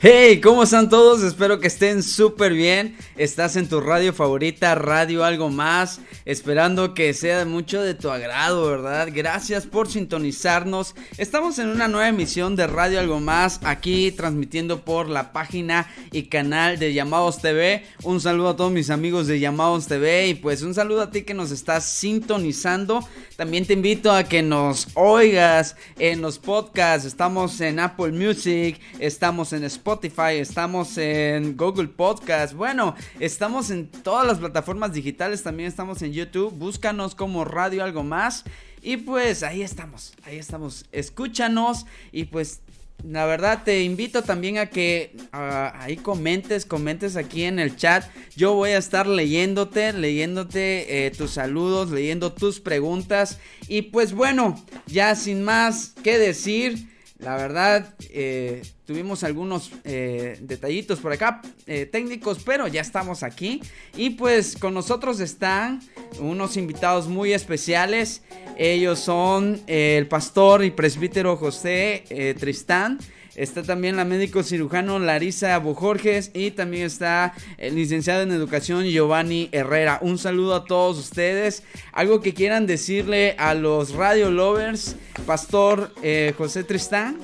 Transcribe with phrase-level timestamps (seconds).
[0.00, 1.24] Hey, ¿cómo están todos?
[1.24, 2.96] Espero que estén súper bien.
[3.16, 8.68] Estás en tu radio favorita, Radio Algo Más, esperando que sea mucho de tu agrado,
[8.68, 9.08] ¿verdad?
[9.10, 10.94] Gracias por sintonizarnos.
[11.16, 16.24] Estamos en una nueva emisión de Radio Algo Más, aquí transmitiendo por la página y
[16.24, 17.84] canal de Llamados TV.
[18.02, 21.22] Un saludo a todos mis amigos de Llamados TV y pues un saludo a ti
[21.22, 23.00] que nos estás sintonizando.
[23.36, 27.06] También te invito a que nos oigas en los podcasts.
[27.06, 34.26] Estamos en Apple Music, estamos en Spotify estamos en Google Podcast, bueno, estamos en todas
[34.26, 38.44] las plataformas digitales, también estamos en YouTube, búscanos como Radio Algo Más
[38.82, 42.60] y pues ahí estamos, ahí estamos, escúchanos y pues
[43.04, 48.04] la verdad te invito también a que ahí comentes, comentes aquí en el chat.
[48.34, 53.38] Yo voy a estar leyéndote, leyéndote eh, tus saludos, leyendo tus preguntas.
[53.68, 61.00] Y pues bueno, ya sin más que decir, la verdad, eh, tuvimos algunos eh, detallitos
[61.00, 63.60] por acá eh, técnicos, pero ya estamos aquí.
[63.96, 65.80] Y pues con nosotros están
[66.20, 68.22] unos invitados muy especiales.
[68.56, 72.98] Ellos son el pastor y presbítero José Tristán.
[73.38, 79.48] Está también la médico cirujano Larisa Bujorges y también está el licenciado en educación Giovanni
[79.52, 80.00] Herrera.
[80.02, 81.62] Un saludo a todos ustedes.
[81.92, 87.16] Algo que quieran decirle a los radio lovers, Pastor eh, José Tristán.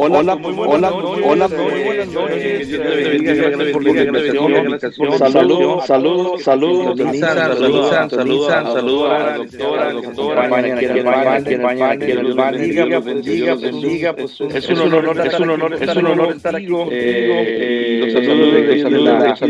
[0.00, 0.54] Hola, hola, muy.
[0.56, 1.48] Hola,
[2.06, 2.68] noches.
[5.18, 6.98] Saludos, saludos, saludos.
[7.08, 10.48] Saludos, saludos, saludos a la doctora, doctora,
[11.98, 14.14] que nos bendiga, bendiga, bendiga.
[14.54, 16.66] Es un honor, es un honor, es un honor estar aquí.
[16.68, 19.48] Los saludos de México,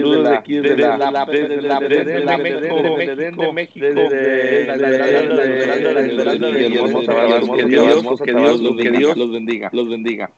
[8.25, 10.38] que Dios los bendiga, los bendiga.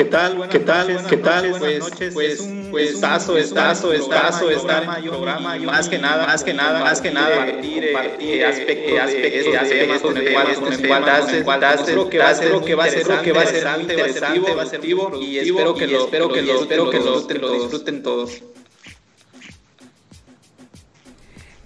[0.00, 0.34] ¿Qué tal?
[0.34, 0.88] Buenas ¿Qué tal?
[0.88, 1.50] Noches, ¿Qué tal?
[1.58, 2.14] Pues, noches.
[2.14, 6.80] pues, un pues, estazo, estazo, estazo, estar en programa, más que nada, más que nada,
[6.80, 12.08] más que nada, compartir aspectos, aspectos, temas con el cual, con el cual das, creo
[12.08, 14.66] que va a ser, que va a ser, que va a ser interesante, va a
[14.66, 18.42] ser y espero que lo, espero que lo, espero que lo disfruten todos.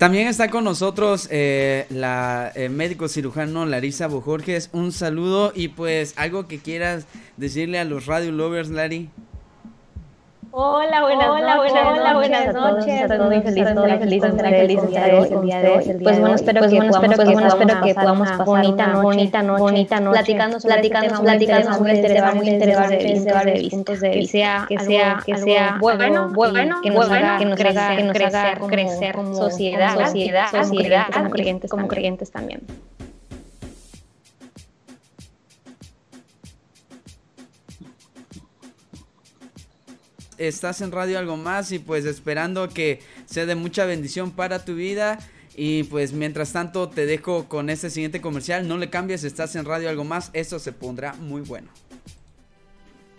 [0.05, 4.69] También está con nosotros eh, la eh, médico cirujano Larisa Bojorges.
[4.75, 7.07] Un saludo y pues algo que quieras
[7.39, 9.09] decirle a los radio lovers, Lari.
[10.57, 11.73] Hola, buenas Hola, noches.
[11.85, 13.03] Hola, buenas noches.
[13.03, 15.99] Estoy muy feliz, estoy feliz, estoy feliz el día de hoy.
[16.01, 19.61] Pues bueno, espero que podamos, pues bueno, espero que podamos pasar bonita noche, bonita noche,
[19.61, 25.19] bonita noche, platicando, platicando, platicando sobre este muy interesante, de puntos de vista, que sea,
[25.27, 30.07] que sea bueno, bueno, que nos haga, que nos haga, que haga crecer como sociedad,
[30.07, 32.61] sociedad, sociedad, como creyentes, como creyentes también.
[40.49, 44.75] Estás en Radio Algo Más y pues esperando que sea de mucha bendición para tu
[44.75, 45.19] vida.
[45.57, 48.67] Y pues mientras tanto te dejo con este siguiente comercial.
[48.67, 50.31] No le cambies, estás en Radio Algo Más.
[50.33, 51.69] Eso se pondrá muy bueno.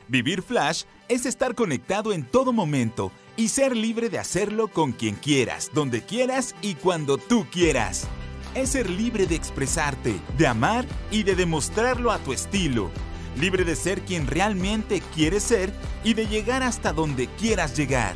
[0.08, 5.16] Vivir Flash es estar conectado en todo momento y ser libre de hacerlo con quien
[5.16, 8.08] quieras, donde quieras y cuando tú quieras.
[8.54, 12.92] Es ser libre de expresarte, de amar y de demostrarlo a tu estilo
[13.38, 15.74] libre de ser quien realmente quieres ser
[16.04, 18.16] y de llegar hasta donde quieras llegar.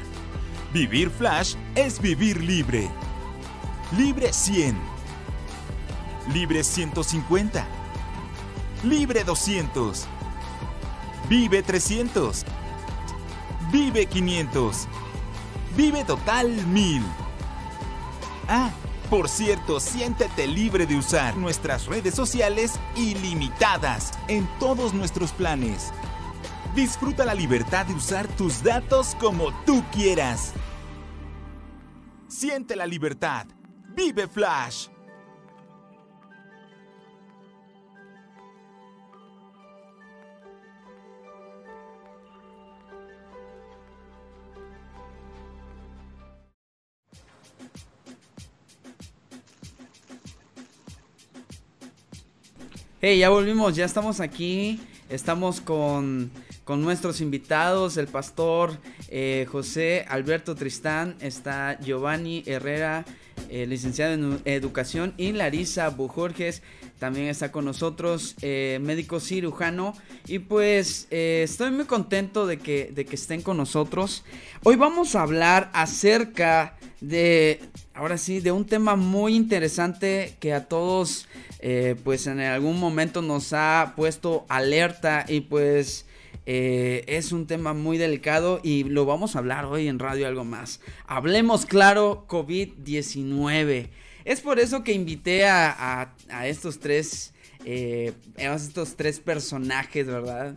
[0.73, 2.89] Vivir Flash es vivir libre.
[3.97, 4.77] Libre 100.
[6.33, 7.65] Libre 150.
[8.83, 10.05] Libre 200.
[11.27, 12.45] Vive 300.
[13.71, 14.87] Vive 500.
[15.75, 17.03] Vive total 1000.
[18.47, 18.69] Ah,
[19.09, 25.91] por cierto, siéntete libre de usar nuestras redes sociales ilimitadas en todos nuestros planes.
[26.75, 30.53] Disfruta la libertad de usar tus datos como tú quieras.
[32.27, 33.47] Siente la libertad.
[33.95, 34.87] Vive Flash.
[53.01, 54.77] Hey, ya volvimos, ya estamos aquí.
[55.07, 56.29] Estamos con,
[56.67, 63.05] nuestros invitados, el pastor eh, José Alberto Tristán, está Giovanni Herrera,
[63.49, 66.61] eh, licenciado en educación, y Larisa Bujorges,
[66.99, 69.95] también está con nosotros, eh, médico cirujano.
[70.27, 74.23] Y pues estoy muy contento de que, de que estén con nosotros.
[74.63, 77.61] Hoy vamos a hablar acerca de
[77.93, 81.27] ahora sí, de un tema muy interesante que a todos,
[81.59, 86.05] eh, pues en algún momento nos ha puesto alerta y pues
[86.45, 90.45] eh, es un tema muy delicado y lo vamos a hablar hoy en Radio Algo
[90.45, 90.79] Más.
[91.07, 93.89] Hablemos claro, COVID-19.
[94.29, 96.13] Es por eso que invité a,
[96.45, 97.33] estos tres...
[97.65, 100.55] Eh, estos tres personajes, ¿verdad?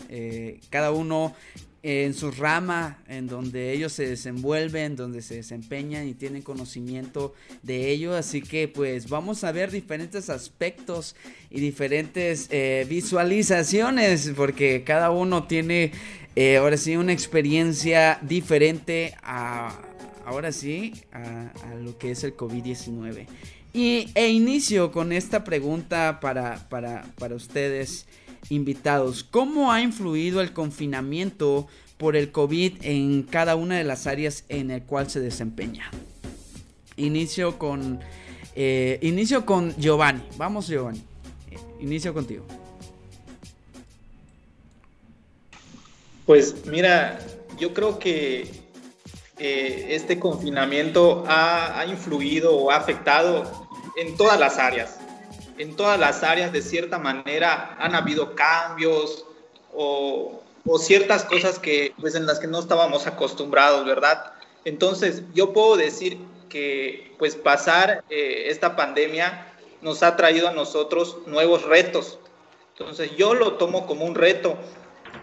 [0.70, 1.34] cada uno
[1.82, 7.90] en su rama, en donde ellos se desenvuelven, donde se desempeñan y tienen conocimiento de
[7.90, 8.14] ello.
[8.14, 11.16] Así que pues vamos a ver diferentes aspectos
[11.50, 15.92] y diferentes eh, visualizaciones, porque cada uno tiene
[16.36, 19.76] eh, ahora sí una experiencia diferente a,
[20.24, 21.50] ahora sí, a,
[21.82, 23.26] lo que es el COVID-19.
[23.74, 28.06] Y, e inicio con esta pregunta para, para, para ustedes
[28.50, 29.24] invitados.
[29.24, 31.66] ¿Cómo ha influido el confinamiento
[31.96, 35.90] por el COVID en cada una de las áreas en el cual se desempeña?
[36.96, 38.00] Inicio con,
[38.54, 40.22] eh, inicio con Giovanni.
[40.36, 41.02] Vamos Giovanni.
[41.80, 42.44] Inicio contigo.
[46.26, 47.18] Pues mira,
[47.58, 48.61] yo creo que
[49.38, 53.44] eh, este confinamiento ha, ha influido o ha afectado
[53.96, 54.98] en todas las áreas
[55.58, 59.24] en todas las áreas de cierta manera han habido cambios
[59.72, 60.40] o,
[60.78, 64.32] ciertas cosas que pues en las que no estábamos acostumbrados, ¿verdad?
[64.64, 66.18] Entonces yo puedo decir
[66.48, 72.18] que pues pasar eh, esta pandemia nos ha traído a nosotros nuevos retos.
[72.78, 74.56] Entonces yo lo tomo como un reto.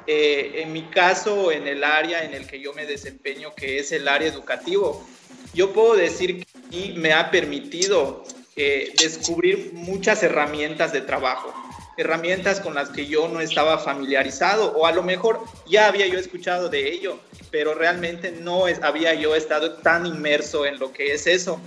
[0.08, 3.92] Eh, en mi caso, en el área en el que yo me desempeño, que es
[3.92, 5.06] el área educativo,
[5.54, 8.24] yo puedo decir que me ha permitido
[8.56, 11.54] eh, descubrir muchas herramientas de trabajo,
[11.98, 16.20] herramientas con las que yo no estaba familiarizado o a lo mejor ya había yo
[16.20, 17.20] escuchado de ello,
[17.52, 21.62] pero realmente no había yo estado tan inmerso en lo que es eso.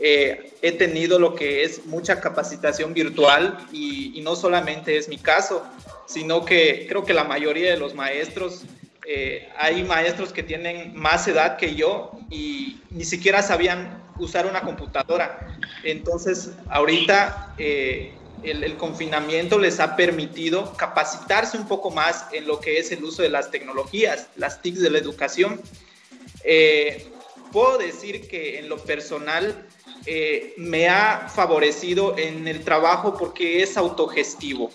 [0.00, 5.64] Eh, he tenido lo que es mucha capacitación virtual y, no solamente es mi caso,
[6.06, 8.62] sino que creo que la mayoría de los maestros
[9.04, 14.62] eh, hay maestros que tienen más edad que yo y ni siquiera sabían usar una
[14.62, 15.58] computadora.
[15.82, 18.12] Entonces, ahorita eh,
[18.42, 23.22] el, confinamiento les ha permitido capacitarse un poco más en lo que es el uso
[23.22, 25.60] de las tecnologías, las TICs de la educación.
[26.44, 27.06] Eh,
[27.52, 29.68] puedo decir que en lo personal
[30.06, 34.70] eh, me ha favorecido en el trabajo porque es autogestivo.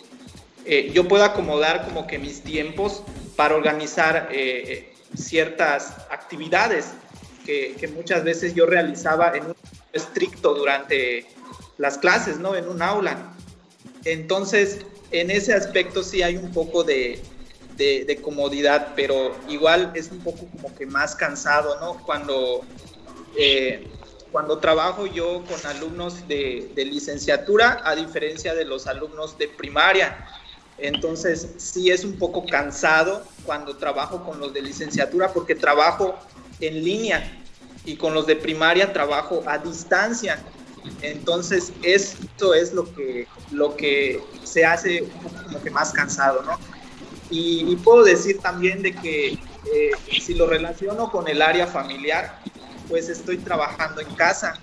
[0.94, 3.02] yo puedo acomodar como que mis tiempos
[3.36, 4.30] para organizar
[5.16, 6.94] ciertas actividades
[7.48, 9.56] que, muchas veces yo realizaba en un
[9.94, 11.26] estricto durante
[11.78, 12.56] las clases, ¿no?
[12.56, 13.34] En un aula.
[14.04, 14.80] Entonces,
[15.12, 17.22] en ese aspecto sí hay un poco de,
[17.78, 22.04] de, comodidad, pero igual es un poco como que más cansado, ¿no?
[22.06, 22.62] Cuando,
[23.38, 23.88] eh,
[24.32, 30.28] cuando trabajo yo con alumnos de, de, licenciatura, a diferencia de los alumnos de primaria.
[30.78, 36.16] Entonces, sí es un poco cansado cuando trabajo con los de licenciatura porque trabajo
[36.60, 37.42] en línea
[37.86, 40.40] y con los de primaria trabajo a distancia.
[41.02, 46.44] Entonces, esto es lo que, lo que se hace un poco como que más cansado,
[46.44, 46.58] ¿no?
[47.30, 49.92] Y, puedo decir también de que eh,
[50.22, 52.40] si lo relaciono con el área familiar,
[52.88, 54.54] pues estoy trabajando en casa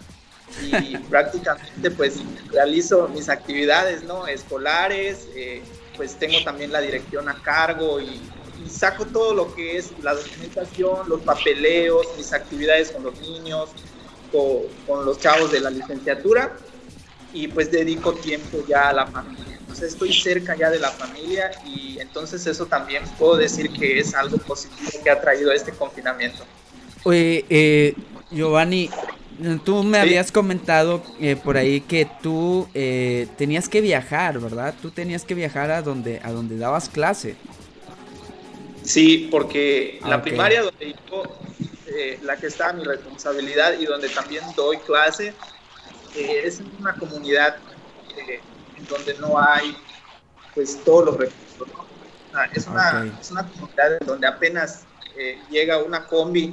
[0.62, 4.26] y prácticamente pues realizo mis actividades, ¿no?
[4.26, 5.62] Escolares, eh,
[5.96, 8.20] pues tengo también la dirección a cargo y,
[8.64, 13.70] y saco todo lo que es la documentación, los papeleos, mis actividades con los niños,
[14.32, 16.56] con, con, los chavos de la licenciatura
[17.32, 19.53] y pues dedico tiempo ya a la familia.
[19.74, 24.14] Entonces estoy cerca ya de la familia y entonces eso también puedo decir que es
[24.14, 26.44] algo positivo que ha traído este confinamiento.
[27.02, 27.94] Oye, eh,
[28.30, 28.88] Giovanni,
[29.64, 34.76] tú me habías comentado eh, por ahí que tú eh, tenías que viajar, ¿verdad?
[34.80, 37.34] Tú tenías que viajar a donde, a donde dabas clase.
[38.84, 41.24] Sí, porque la primaria donde yo,
[41.88, 45.34] eh, la que está a mi responsabilidad y donde también doy clase,
[46.14, 47.56] es una comunidad
[48.88, 49.76] donde no hay
[50.54, 51.68] pues todos los recursos.
[52.52, 54.84] es, una, es, una, comunidad en donde apenas
[55.50, 56.52] llega una combi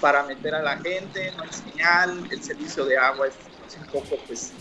[0.00, 3.34] para meter a la gente, no hay señal, el servicio de agua es,
[3.78, 4.52] un poco pues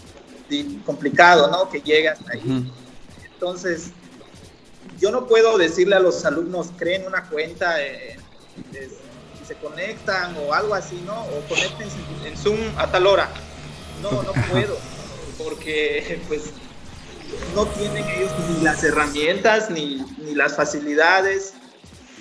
[0.85, 1.69] complicado, ¿no?
[1.69, 2.71] Que llega hasta ahí.
[3.33, 3.91] Entonces,
[4.99, 8.17] yo no puedo decirle a los alumnos, creen una cuenta, eh,
[9.45, 11.21] se conectan o algo así, ¿no?
[11.21, 11.87] O conecten
[12.25, 13.29] en Zoom a tal hora.
[14.01, 14.77] No, no puedo,
[15.37, 16.51] porque pues
[17.55, 21.53] no tienen ellos ni las herramientas ni, ni las facilidades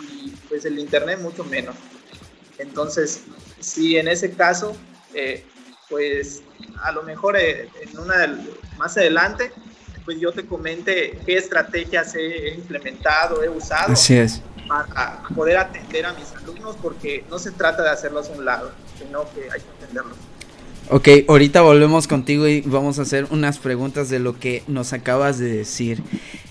[0.00, 1.76] y pues el internet mucho menos.
[2.58, 3.22] Entonces,
[3.60, 4.76] sí, en ese caso,
[5.14, 5.44] eh,
[5.88, 6.42] pues
[6.82, 8.38] a lo mejor en una
[8.76, 9.52] más adelante,
[10.04, 13.92] pues yo te comente qué estrategias he implementado, he usado.
[13.92, 14.40] Así es.
[14.68, 18.72] Para poder atender a mis alumnos, porque no se trata de hacerlos a un lado,
[18.98, 20.16] sino que hay que atenderlos.
[20.88, 25.36] Ok, ahorita volvemos contigo y vamos a hacer unas preguntas de lo que nos acabas
[25.36, 26.00] de decir.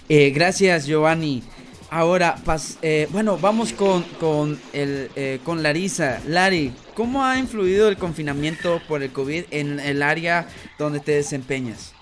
[0.09, 1.41] Eh, gracias, Giovanni.
[1.89, 2.35] Ahora,
[2.81, 6.19] eh, bueno, vamos con, con, el, eh, con Larisa.
[6.27, 11.93] Lari, ¿cómo ha influido el confinamiento por el COVID en el área donde te desempeñas?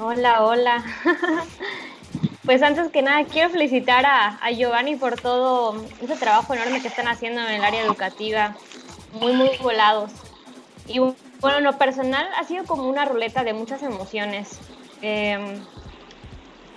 [0.00, 0.82] Hola, hola.
[2.46, 6.88] pues antes que nada, quiero felicitar a, a Giovanni por todo ese trabajo enorme que
[6.88, 8.56] están haciendo en el área educativa.
[9.20, 10.10] Muy, muy volados.
[10.88, 10.98] Y
[11.42, 14.58] bueno, lo personal ha sido como una ruleta de muchas emociones.
[15.02, 15.60] Eh,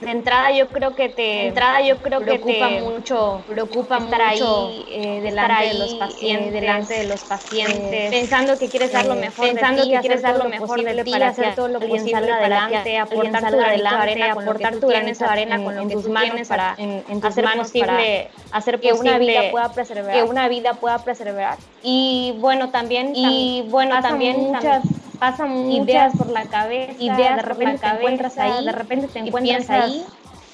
[0.06, 4.22] de entrada yo creo que te entrada yo creo preocupa que te mucho preocupa estar
[4.22, 9.16] ahí eh, delante de los pacientes delante de los pacientes pensando que quieres dar lo
[9.16, 11.80] mejor pensando de ti, que quieres dar lo mejor de ti para hacer todo lo
[11.80, 16.08] posible adelante aportar tu de arena aportar tu granito de arena con lo que tus
[16.08, 21.04] manos para en, hacer posible hacer que una vida pueda preservar que una vida pueda
[21.04, 24.84] preservar y bueno también y bueno también muchas
[25.20, 29.70] pasan ideas por la cabeza, ideas de repente te encuentras ahí, de repente te encuentras
[29.70, 30.06] ahí,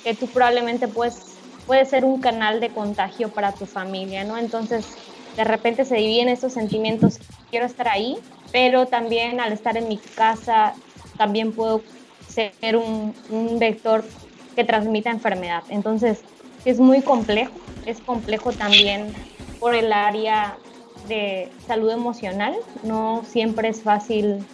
[0.04, 1.38] que tú probablemente puedes,
[1.68, 4.38] puedes ser un canal de contagio para tu familia, ¿no?
[4.38, 4.86] Entonces,
[5.36, 8.18] de repente se dividen esos sentimientos, quiero estar ahí,
[8.52, 10.74] pero también al estar en mi casa,
[11.18, 11.82] también puedo
[12.28, 14.04] ser un, un vector
[14.56, 15.64] que transmita enfermedad.
[15.70, 16.22] Entonces,
[16.66, 17.54] es muy complejo,
[17.86, 19.14] es complejo también
[19.60, 20.58] por el área
[21.08, 22.56] de salud emocional.
[22.84, 24.46] No siempre es fácil.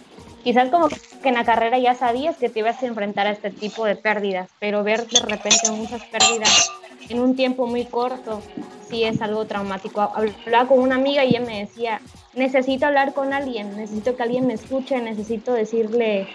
[0.44, 3.50] Quizás como que en la carrera ya sabías que te ibas a enfrentar a este
[3.50, 6.70] tipo de pérdidas, pero ver de repente muchas pérdidas
[7.08, 8.40] en un tiempo muy corto
[8.88, 10.00] sí es algo traumático.
[10.00, 12.00] Hablaba con una amiga y ella me decía,
[12.34, 16.26] necesito hablar con alguien, necesito que alguien me escuche, necesito decirle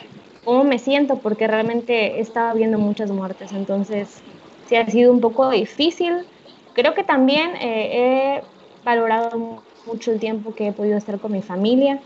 [0.43, 3.51] cómo me siento, porque realmente estaba viendo muchas muertes.
[3.53, 4.22] Entonces,
[4.67, 6.25] sí ha sido un poco difícil.
[6.74, 8.43] Creo que también eh, he
[8.84, 12.00] valorado mucho el tiempo que he podido estar con mi familia.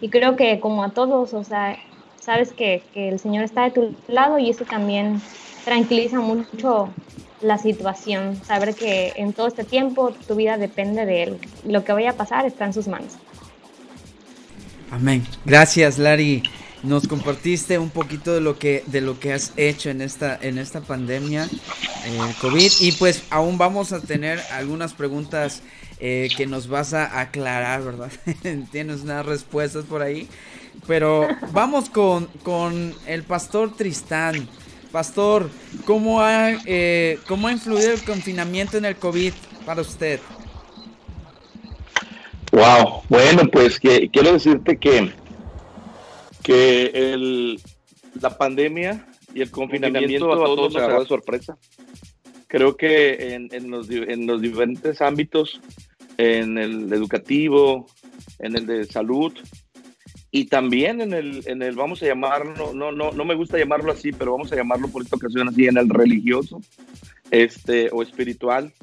[0.00, 1.76] Y creo que como a todos, o sea,
[2.20, 5.20] sabes que, que el Señor está de tu lado y eso también
[5.64, 6.88] tranquiliza mucho
[7.40, 11.38] la situación, saber que en todo este tiempo tu vida depende de Él.
[11.64, 13.14] Lo que vaya a pasar está en sus manos.
[14.90, 15.24] Amén.
[15.44, 16.42] Gracias, Lari.
[16.82, 20.58] Nos compartiste un poquito de lo que de lo que has hecho en esta en
[20.58, 21.48] esta pandemia
[22.04, 25.62] eh, COVID y pues aún vamos a tener algunas preguntas
[26.00, 28.10] eh, que nos vas a aclarar, ¿verdad?
[28.72, 30.28] Tienes unas respuestas por ahí.
[30.86, 34.48] Pero vamos con, con el pastor Tristán.
[34.92, 35.50] Pastor,
[35.84, 39.32] ¿cómo ha, eh, ¿cómo ha influido el confinamiento en el COVID
[39.66, 40.20] para usted?
[42.52, 45.12] Wow, bueno, pues que, quiero decirte que,
[46.42, 47.60] que el,
[48.20, 51.58] la pandemia y el confinamiento, a todos nos agarró de sorpresa.
[52.46, 55.60] Creo que en, en, los, en los diferentes ámbitos
[56.18, 57.86] en el educativo,
[58.38, 59.32] en el de salud
[60.30, 63.92] y también en el, en el vamos a llamarlo, no, no, no me gusta llamarlo
[63.92, 66.60] así, pero vamos a llamarlo por esta ocasión así, en el religioso
[67.30, 68.74] este, o espiritual.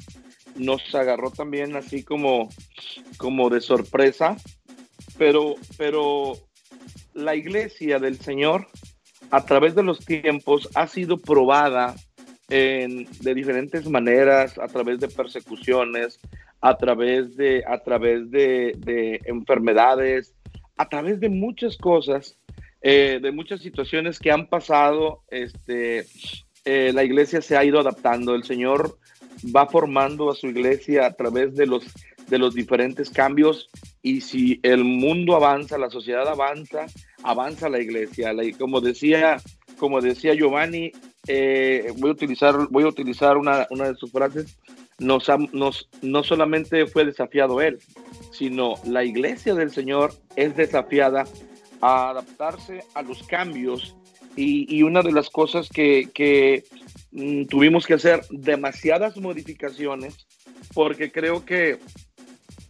[0.56, 2.48] Nos agarró también así como,
[3.16, 4.36] como de sorpresa,
[5.18, 6.32] pero, pero
[7.14, 8.66] la iglesia del Señor
[9.30, 11.94] a través de los tiempos ha sido probada
[12.48, 16.18] en, de diferentes maneras, a través de persecuciones,
[16.66, 20.34] a través de, a través de, enfermedades,
[20.76, 22.36] a través de muchas cosas,
[22.82, 26.06] eh, de muchas situaciones que han pasado, este,
[26.64, 28.98] eh, la iglesia se ha ido adaptando, el Señor
[29.54, 31.84] va formando a su iglesia a través de los,
[32.26, 33.68] de los diferentes cambios
[34.02, 36.86] y si el mundo avanza, la sociedad avanza,
[37.22, 38.32] avanza la iglesia.
[38.58, 39.36] como decía,
[39.78, 40.90] como decía Giovanni,
[41.28, 44.58] eh, voy a utilizar, voy a utilizar una, una de sus frases,
[44.98, 47.78] nos, nos, no solamente fue desafiado él,
[48.32, 51.24] sino la iglesia del Señor es desafiada
[51.80, 53.96] a adaptarse a los cambios
[54.36, 56.64] y, una de las cosas que, que
[57.12, 60.26] mm, tuvimos que hacer demasiadas modificaciones
[60.74, 61.78] porque creo que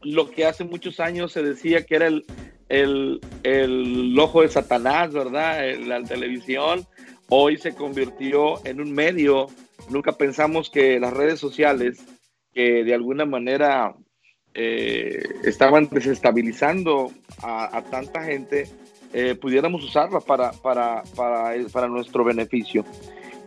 [0.03, 2.25] lo que hace muchos años se decía que era el,
[2.69, 5.77] el, el ojo de Satanás, ¿verdad?
[5.81, 6.87] La televisión,
[7.29, 9.49] hoy se convirtió en un medio.
[9.91, 11.99] Nunca pensamos que las redes sociales
[12.57, 13.95] que de alguna manera
[14.55, 18.67] eh, estaban desestabilizando a, tanta gente,
[19.13, 22.87] eh, pudiéramos usarla para, para, para, para, nuestro beneficio.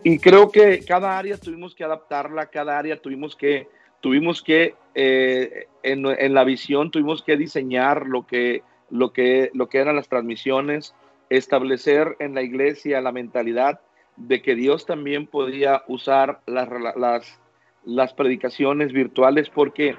[0.04, 3.66] Y creo que cada área tuvimos que adaptarla, cada área tuvimos que,
[4.00, 9.68] tuvimos que eh, en, en, la visión, tuvimos que diseñar lo que, lo, que, lo
[9.68, 10.94] que eran las transmisiones,
[11.30, 13.80] establecer en la iglesia la mentalidad
[14.16, 17.40] de que Dios también podía usar las, las,
[17.84, 19.96] las predicaciones virtuales porque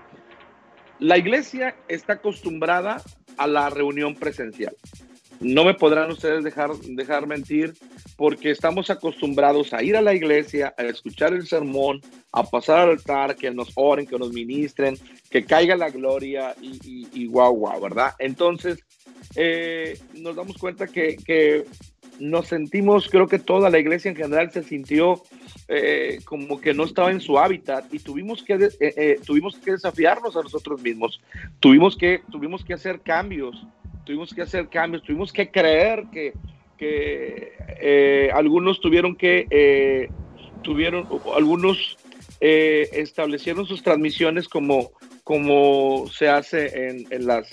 [0.99, 3.01] la iglesia está acostumbrada
[3.37, 4.75] a la reunión presencial.
[5.39, 7.73] No me podrán ustedes dejar, dejar mentir
[8.15, 11.99] porque estamos acostumbrados a ir a la iglesia, a escuchar el sermón,
[12.31, 14.95] a pasar al altar, que nos oren, que nos ministren,
[15.31, 18.13] que caiga la gloria y, y, guau, guau, ¿verdad?
[18.19, 18.85] Entonces,
[19.35, 21.65] eh, nos damos cuenta que, que,
[22.21, 25.21] nos sentimos, creo que toda la iglesia en general se sintió
[25.67, 30.35] eh, como que no estaba en su hábitat y tuvimos que, eh, tuvimos que desafiarnos
[30.37, 31.21] a nosotros mismos,
[31.59, 33.65] tuvimos que, tuvimos que hacer cambios
[34.03, 36.33] tuvimos que hacer cambios, tuvimos que creer que,
[36.77, 40.09] que eh, algunos tuvieron que, eh,
[40.63, 41.97] tuvieron, algunos
[42.39, 44.91] eh, establecieron sus transmisiones como,
[45.23, 47.49] como se hace en, en, las,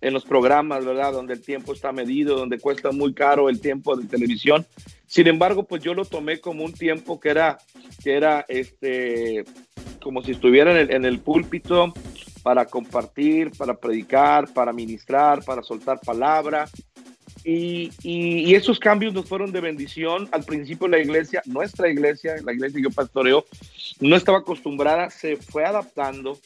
[0.00, 1.12] en los programas, ¿verdad?
[1.12, 4.66] Donde el tiempo está medido, donde cuesta muy caro el tiempo de televisión.
[5.06, 7.58] Sin embargo, pues yo lo tomé como un tiempo que era,
[8.02, 9.44] que era este,
[10.02, 11.92] como si estuviera en el, en el púlpito,
[12.42, 16.68] para compartir, para predicar, para ministrar, para soltar palabra.
[17.48, 20.28] Y, y, esos cambios nos fueron de bendición.
[20.32, 23.44] Al principio la iglesia, nuestra iglesia, la iglesia que yo pastoreo,
[24.00, 26.40] no estaba acostumbrada, se fue adaptando,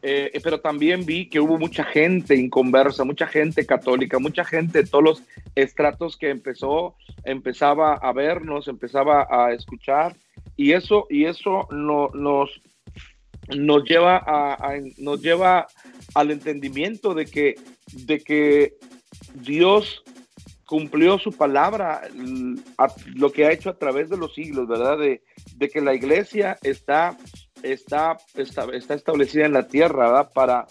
[0.00, 4.88] eh, pero también vi que hubo mucha gente inconversa, mucha gente católica, mucha gente de
[4.88, 5.22] todos los
[5.54, 6.94] estratos que empezó,
[7.24, 10.16] empezaba a vernos, empezaba a escuchar.
[10.56, 12.62] Y eso, y eso no, nos,
[13.54, 15.66] nos lleva, a, nos lleva
[16.14, 17.56] al entendimiento de que,
[17.92, 18.72] de que
[19.34, 20.02] Dios
[20.66, 22.02] cumplió su palabra,
[23.14, 24.98] lo que ha hecho a través de los siglos, ¿verdad?
[24.98, 25.22] De,
[25.68, 27.16] que la iglesia está,
[27.62, 30.28] está, está, está, establecida en la tierra.
[30.30, 30.66] Para,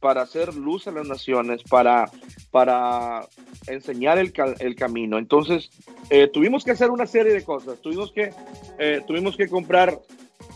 [0.00, 2.10] para hacer luz a las naciones, para,
[2.50, 3.26] para
[3.66, 5.18] enseñar el, el camino.
[5.18, 5.70] Entonces,
[6.10, 7.80] eh, tuvimos que hacer una serie de cosas.
[7.80, 8.30] Tuvimos que,
[8.78, 9.98] eh, tuvimos que comprar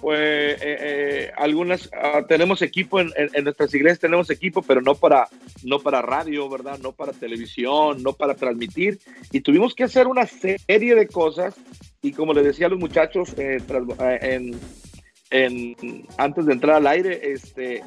[0.00, 3.10] pues eh, eh, algunas ah, tenemos equipo en,
[3.42, 5.28] nuestras iglesias tenemos equipo pero no para
[5.64, 9.00] no para radio verdad no para televisión no para transmitir.
[9.32, 11.54] Y tuvimos que hacer una serie de cosas.
[12.00, 13.58] Y como les decía a los muchachos eh,
[15.30, 15.76] en,
[16.16, 17.82] antes de entrar al aire este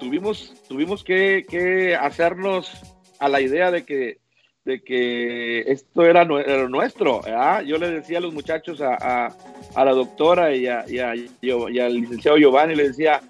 [0.00, 2.70] tuvimos tuvimos que, que hacernos
[3.18, 4.21] a la idea de que
[4.64, 7.22] de que esto era, nuestro.
[7.64, 9.26] Yo le decía a los muchachos, a,
[9.74, 13.20] a, la doctora y, a, y, al licenciado Giovanni, le decía,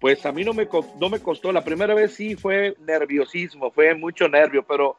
[0.00, 0.68] pues a mí no me,
[1.00, 4.96] no me costó, la primera vez sí fue nerviosismo, fue mucho nervio, pero,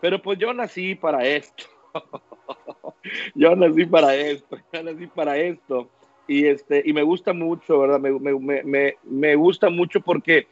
[0.00, 1.64] pero pues yo nací para esto.
[3.34, 5.88] yo nací para esto, yo nací para esto.
[6.28, 8.00] Y, este, y me gusta mucho, ¿verdad?
[8.00, 10.48] Me, me, me, me gusta mucho porque,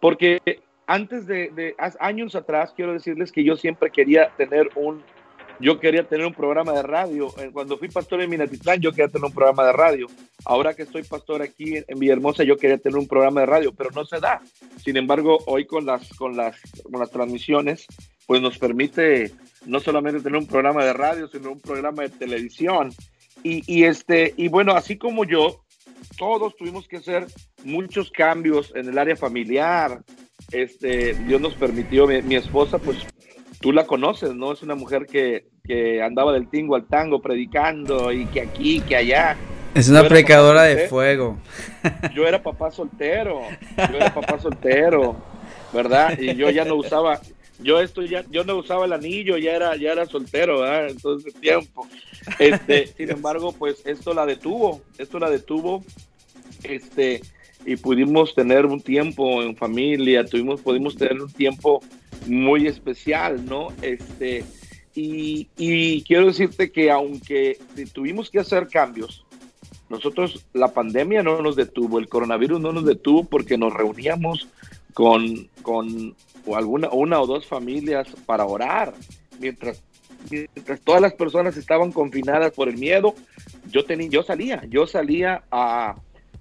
[0.00, 0.40] porque
[0.88, 5.04] antes de, años atrás, quiero decirles que yo siempre quería tener un,
[5.60, 7.28] yo quería tener un programa de radio.
[7.38, 10.06] Eh, cuando fui pastor en Minatitlán, yo quería tener un programa de radio.
[10.46, 13.90] Ahora que estoy pastor aquí en Villahermosa, yo quería tener un programa de radio, pero
[13.90, 14.40] no se da.
[14.82, 17.86] Sin embargo, hoy con las, con las, con las transmisiones,
[18.26, 19.30] pues nos permite
[19.66, 22.94] no solamente tener un programa de radio, sino un programa de televisión.
[23.42, 25.60] Y, y este, y bueno, así como yo,
[26.16, 27.26] todos tuvimos que hacer
[27.62, 30.02] muchos cambios en el área familiar,
[30.50, 32.98] este, Dios nos permitió, mi, esposa, pues
[33.60, 34.52] tú la conoces, ¿no?
[34.52, 38.96] Es una mujer que, que, andaba del tingo al tango predicando y que aquí, que
[38.96, 39.36] allá.
[39.74, 41.38] Es una predicadora de fuego.
[42.14, 43.42] Yo era papá soltero,
[43.76, 45.16] yo era papá soltero,
[45.72, 46.18] ¿verdad?
[46.18, 47.20] Y yo ya no usaba,
[47.60, 50.88] yo esto ya, yo no usaba el anillo, ya era, ya era soltero, ¿verdad?
[50.88, 51.86] Entonces tiempo.
[52.38, 55.84] Este, sin embargo, pues esto la detuvo, esto la detuvo,
[56.62, 57.20] este,
[57.64, 61.80] y pudimos tener un tiempo en familia, tuvimos, pudimos tener un tiempo
[62.26, 63.68] muy especial, ¿no?
[63.82, 64.44] Este,
[64.94, 67.58] y, y quiero decirte que aunque
[67.92, 69.24] tuvimos que hacer cambios,
[69.88, 74.48] nosotros la pandemia no nos detuvo, el coronavirus no nos detuvo porque nos reuníamos
[74.92, 76.14] con, con
[76.54, 78.94] alguna, una o dos familias para orar,
[79.38, 79.82] mientras,
[80.30, 83.14] mientras todas las personas estaban confinadas por el miedo,
[83.70, 85.96] yo, tenía, yo salía, yo salía a,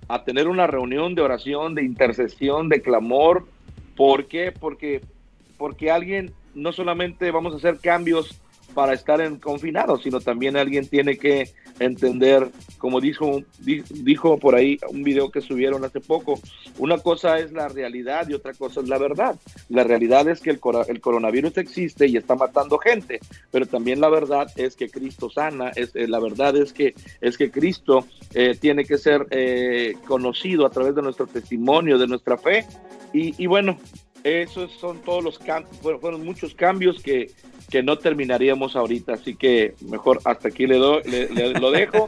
[0.07, 3.45] a tener una reunión de oración, de intercesión, de clamor.
[3.95, 4.51] ¿Por qué?
[4.51, 5.01] Porque,
[5.57, 8.39] porque alguien, no solamente vamos a hacer cambios
[8.73, 14.77] para estar en confinado, sino también alguien tiene que entender, como dijo, dijo por ahí
[14.89, 16.39] un video que subieron hace poco,
[16.77, 19.35] una cosa es la realidad y otra cosa es la verdad.
[19.69, 23.19] La realidad es que el, el coronavirus existe y está matando gente,
[23.51, 27.37] pero también la verdad es que Cristo sana, es, eh, la verdad es que, es
[27.37, 32.37] que Cristo eh, tiene que ser eh, conocido a través de nuestro testimonio, de nuestra
[32.37, 32.65] fe.
[33.13, 33.77] Y, y bueno,
[34.23, 37.31] esos son todos los cambios, fueron, muchos cambios que,
[37.69, 42.07] que, no terminaríamos ahorita, así que mejor hasta aquí le, le, lo dejo.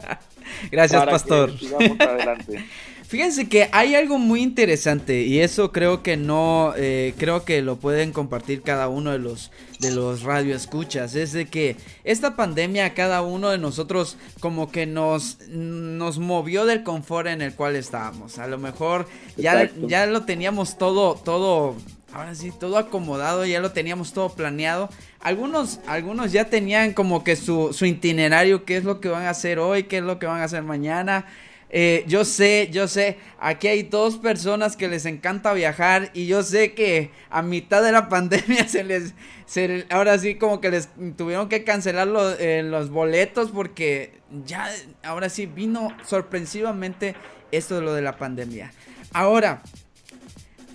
[0.70, 1.52] Gracias, pastor.
[1.98, 2.64] adelante.
[3.10, 7.74] Fíjense que hay algo muy interesante y eso creo que no, eh, creo que lo
[7.74, 11.16] pueden compartir cada uno de los de los radioescuchas.
[11.16, 16.66] Es de que esta pandemia a cada uno de nosotros como que nos nos movió
[16.66, 18.38] del confort en el cual estábamos.
[18.38, 21.74] A lo mejor ya, ya lo teníamos todo todo
[22.12, 24.88] ahora sí todo acomodado, ya lo teníamos todo planeado.
[25.20, 29.30] Algunos algunos ya tenían como que su su itinerario, qué es lo que van a
[29.30, 31.26] hacer hoy, qué es lo que van a hacer mañana.
[31.72, 36.42] Eh, yo sé, yo sé, aquí hay dos personas que les encanta viajar y yo
[36.42, 39.14] sé que a mitad de la pandemia se les,
[39.46, 42.08] se, ahora sí como que les tuvieron que cancelar
[42.40, 44.68] eh, los boletos porque ya,
[45.04, 47.14] ahora sí vino sorpresivamente
[47.52, 48.72] esto de lo de la pandemia.
[49.12, 49.62] Ahora,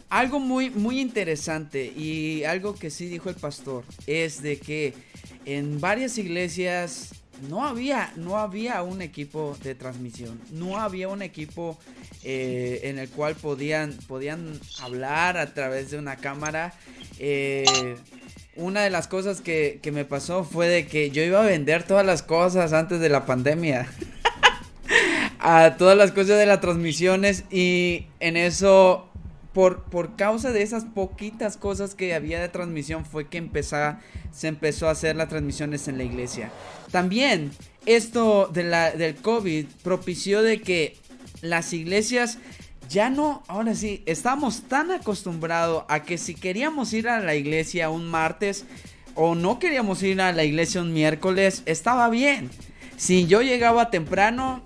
[0.10, 4.94] algo muy, muy interesante y algo que sí dijo el pastor es de que
[5.46, 7.12] en varias iglesias
[7.50, 11.78] no había, no había un equipo de transmisión, no había un equipo
[12.24, 16.74] eh, en el cual podían, podían hablar a través de una cámara.
[17.20, 17.96] Eh,
[18.56, 21.84] una de las cosas que, que, me pasó fue de que yo iba a vender
[21.84, 23.88] todas las cosas antes de la pandemia.
[25.40, 29.10] a todas las cosas de las transmisiones y en eso
[29.56, 33.38] por, por, causa de esas poquitas cosas que había de transmisión fue que
[34.34, 36.52] se empezó a hacer las transmisiones en la iglesia.
[36.92, 37.52] También
[37.86, 40.98] esto de la, del COVID propició de que
[41.42, 42.38] las iglesias
[42.90, 47.90] ya no, ahora sí, estamos tan acostumbrados a que si queríamos ir a la iglesia
[47.90, 48.66] un martes
[49.16, 52.50] o no queríamos ir a la iglesia un miércoles, estaba bien.
[52.98, 54.64] Si yo llegaba temprano,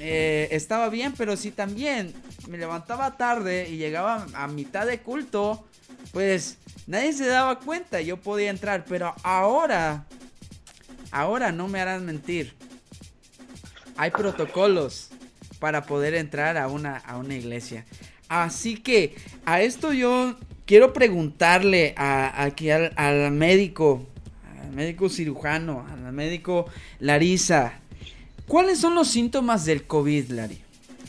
[0.00, 2.12] eh, estaba bien, pero si también
[2.48, 5.64] me levantaba tarde y llegaba a mitad de culto,
[6.12, 10.06] pues nadie se daba cuenta, yo podía entrar, pero ahora,
[11.10, 12.54] ahora no me harán mentir.
[13.96, 15.10] Hay protocolos
[15.58, 17.84] para poder entrar a una, a una iglesia.
[18.28, 24.06] Así que a esto yo quiero preguntarle a, aquí al, al médico,
[24.60, 26.66] al médico cirujano, al médico
[26.98, 27.80] Larisa,
[28.48, 30.63] ¿cuáles son los síntomas del COVID, Larry?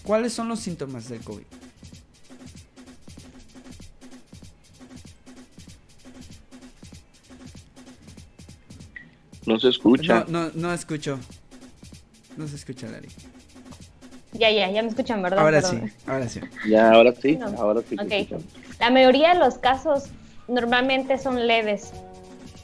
[0.05, 1.43] ¿Cuáles son los síntomas del COVID?
[9.47, 10.25] No se escucha.
[10.27, 11.19] No, no, escucho.
[12.37, 13.09] No se escucha, Dari.
[14.33, 15.39] Ya, ya, ya me escuchan, ¿verdad?
[15.39, 16.41] Ahora sí, ahora sí.
[16.67, 17.95] Ya, ahora sí, ahora sí.
[17.95, 18.41] Ok.
[18.79, 20.05] La mayoría de los casos
[20.47, 21.91] normalmente son leves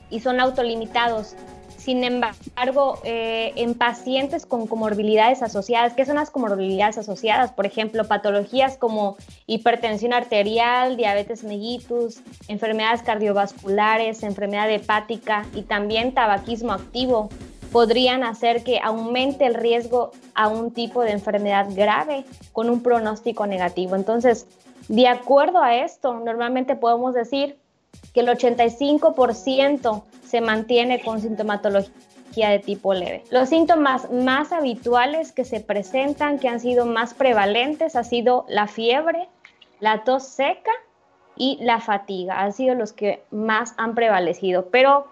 [0.10, 1.36] y son autolimitados.
[1.82, 7.54] Sin embargo, eh, en pacientes con comorbilidades asociadas, ¿qué son las comorbilidades asociadas?
[7.54, 9.18] Por ejemplo, patologías como
[9.48, 17.30] hipertensión arterial, diabetes mellitus, enfermedades cardiovasculares, enfermedad hepática y también tabaquismo activo
[17.72, 23.48] podrían hacer que aumente el riesgo a un tipo de enfermedad grave con un pronóstico
[23.48, 23.96] negativo.
[23.96, 24.46] Entonces,
[24.88, 27.58] de acuerdo a esto, normalmente podemos decir
[28.14, 33.24] que el 85% se mantiene con sintomatología de tipo leve.
[33.30, 38.68] Los síntomas más habituales que se presentan, que han sido más prevalentes, ha sido la
[38.68, 39.28] fiebre,
[39.80, 40.72] la tos seca
[41.36, 42.42] y la fatiga.
[42.42, 45.08] Han sido los que más han prevalecido, pero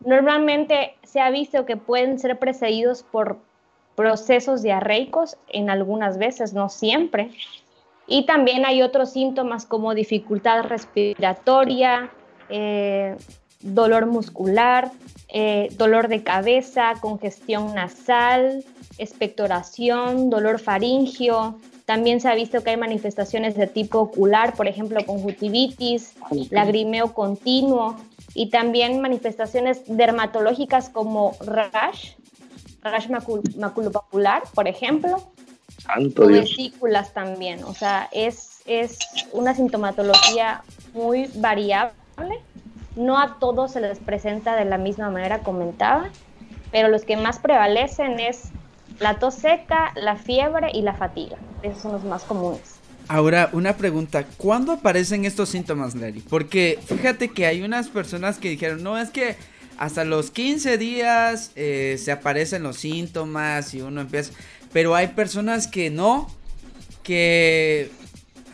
[0.00, 3.38] normalmente se ha visto que pueden ser precedidos por
[3.94, 7.30] procesos diarreicos en algunas veces, no siempre.
[8.06, 12.12] Y también hay otros síntomas como dificultad respiratoria,
[12.48, 13.16] eh,
[13.60, 14.92] dolor muscular,
[15.28, 18.64] eh, dolor de cabeza, congestión nasal,
[18.98, 21.58] expectoración, dolor faringio.
[21.84, 26.14] También se ha visto que hay manifestaciones de tipo ocular, por ejemplo, conjuntivitis,
[26.50, 27.96] lagrimeo continuo
[28.34, 32.12] y también manifestaciones dermatológicas como rash,
[32.82, 35.22] rash maculopapular, por ejemplo,
[35.78, 37.62] Santo vesículas también.
[37.64, 38.98] O sea, es, es
[39.32, 41.92] una sintomatología muy variable
[42.96, 46.08] no a todos se les presenta de la misma manera comentaba,
[46.72, 48.44] pero los que más prevalecen es
[49.00, 51.36] la tos seca, la fiebre y la fatiga.
[51.62, 52.76] Esos son los más comunes.
[53.08, 56.20] Ahora, una pregunta, ¿cuándo aparecen estos síntomas, Larry?
[56.20, 59.36] Porque fíjate que hay unas personas que dijeron, no, es que
[59.78, 64.32] hasta los 15 días eh, se aparecen los síntomas y uno empieza...
[64.72, 66.28] Pero hay personas que no,
[67.02, 67.90] que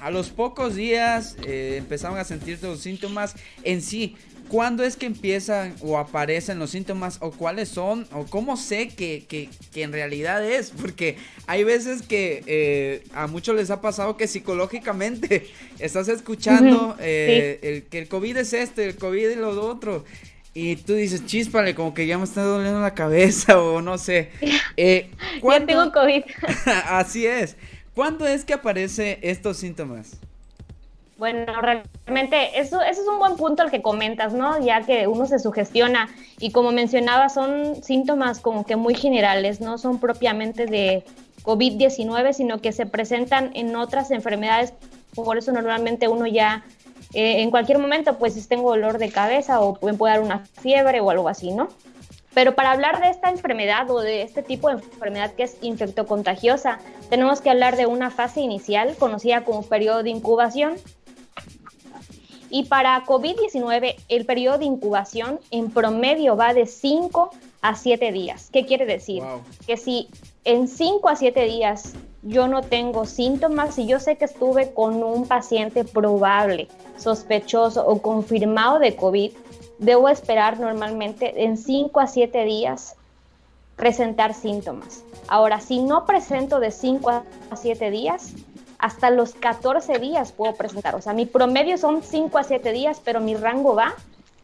[0.03, 4.17] a los pocos días eh, empezaron a sentir los síntomas en sí.
[4.53, 9.25] ¿cuándo es que empiezan o aparecen los síntomas o cuáles son o cómo sé que,
[9.27, 10.71] que, que en realidad es?
[10.71, 17.61] Porque hay veces que eh, a muchos les ha pasado que psicológicamente estás escuchando eh,
[17.62, 20.05] el, que el COVID es este, el COVID es lo otro.
[20.55, 24.31] Y tú dices, chispale, como que ya me está doliendo la cabeza o no sé.
[24.79, 25.11] Eh,
[25.43, 26.23] ya tengo COVID.
[26.87, 27.57] Así es.
[27.94, 30.16] ¿Cuándo es que aparecen estos síntomas?
[31.18, 34.59] Bueno, realmente eso, eso es un buen punto el que comentas, ¿no?
[34.64, 36.09] Ya que uno se sugestiona
[36.40, 41.05] y como mencionaba, son síntomas como que muy generales, no son propiamente de
[41.44, 44.72] COVID-19, sino que se presentan en otras enfermedades.
[45.14, 46.64] Por eso normalmente uno ya
[47.14, 50.46] eh, en cualquier momento, pues si tengo dolor de cabeza o puede, puede dar una
[50.61, 51.68] fiebre o algo así, ¿no?
[52.35, 56.79] Pero para hablar de esta enfermedad o de este tipo de enfermedad que es infectocontagiosa,
[57.11, 60.77] tenemos que hablar de una fase inicial conocida como periodo de incubación,
[62.55, 67.31] y para COVID-19, el periodo de incubación en promedio va de 5
[67.62, 68.51] a 7 días.
[68.53, 69.23] ¿Qué quiere decir?
[69.66, 70.11] Que si
[70.45, 75.03] en 5 a 7 días yo no tengo síntomas, si yo sé que estuve con
[75.03, 76.68] un paciente probable,
[76.99, 79.33] sospechoso o confirmado de COVID,
[79.83, 82.97] debo esperar normalmente en 5 a 7 días
[83.77, 85.05] presentar síntomas.
[85.29, 87.25] Ahora, si no presento de 5 a
[87.57, 88.33] 7 días,
[88.79, 90.95] hasta los 14 días puedo presentar.
[90.95, 93.95] O sea, mi promedio son 5 a 7 días, pero mi rango va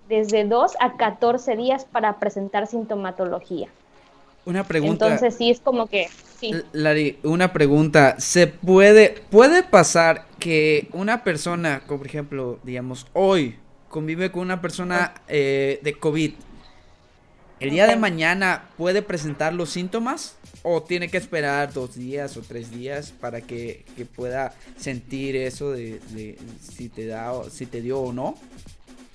[0.08, 3.68] desde 2 a 14 días para presentar sintomatología.
[4.44, 5.06] Una pregunta.
[5.06, 6.08] Entonces sí es como que
[6.40, 6.54] sí.
[6.72, 13.56] Lari, una pregunta, ¿se puede puede pasar que una persona, como por ejemplo, digamos, hoy
[13.88, 16.32] convive con una persona eh, de COVID,
[17.60, 20.36] el día de mañana puede presentar los síntomas?
[20.62, 26.38] ¿O tiene que esperar dos días o tres días para que, pueda sentir eso de,
[26.60, 28.36] si te da si te dio o no?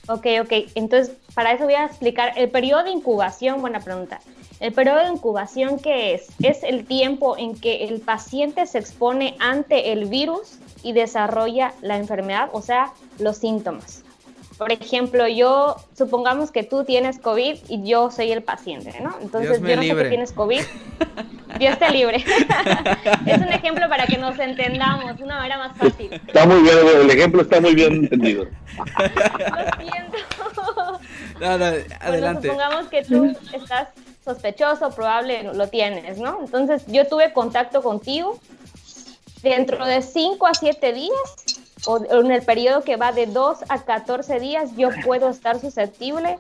[0.08, 0.52] Ok, ok.
[0.76, 3.62] Entonces, para eso voy a explicar el periodo de incubación.
[3.62, 4.20] Buena pregunta.
[4.60, 6.28] El periodo de incubación, ¿qué es?
[6.42, 11.98] Es el tiempo en que el paciente se expone ante el virus y desarrolla la
[11.98, 14.03] enfermedad, o sea, los síntomas.
[14.58, 19.16] Por ejemplo, yo, supongamos que tú tienes COVID y yo soy el paciente, ¿no?
[19.22, 20.62] Entonces yo no sé que tienes COVID.
[21.60, 22.18] Dios te libre.
[23.26, 26.14] es un ejemplo para que nos entendamos de una manera más fácil.
[26.14, 28.46] Está muy bien, el ejemplo está muy bien entendido.
[28.46, 30.18] Lo siento.
[31.40, 31.66] No, no,
[32.00, 32.48] adelante.
[32.48, 33.90] supongamos que tú estás
[34.24, 36.40] sospechoso, probable lo tienes, ¿no?
[36.42, 38.40] Entonces yo tuve contacto contigo.
[39.42, 41.12] Dentro de 5 a 7 días
[41.86, 46.40] o en el periodo que va de 2 a 14 días, yo puedo estar susceptible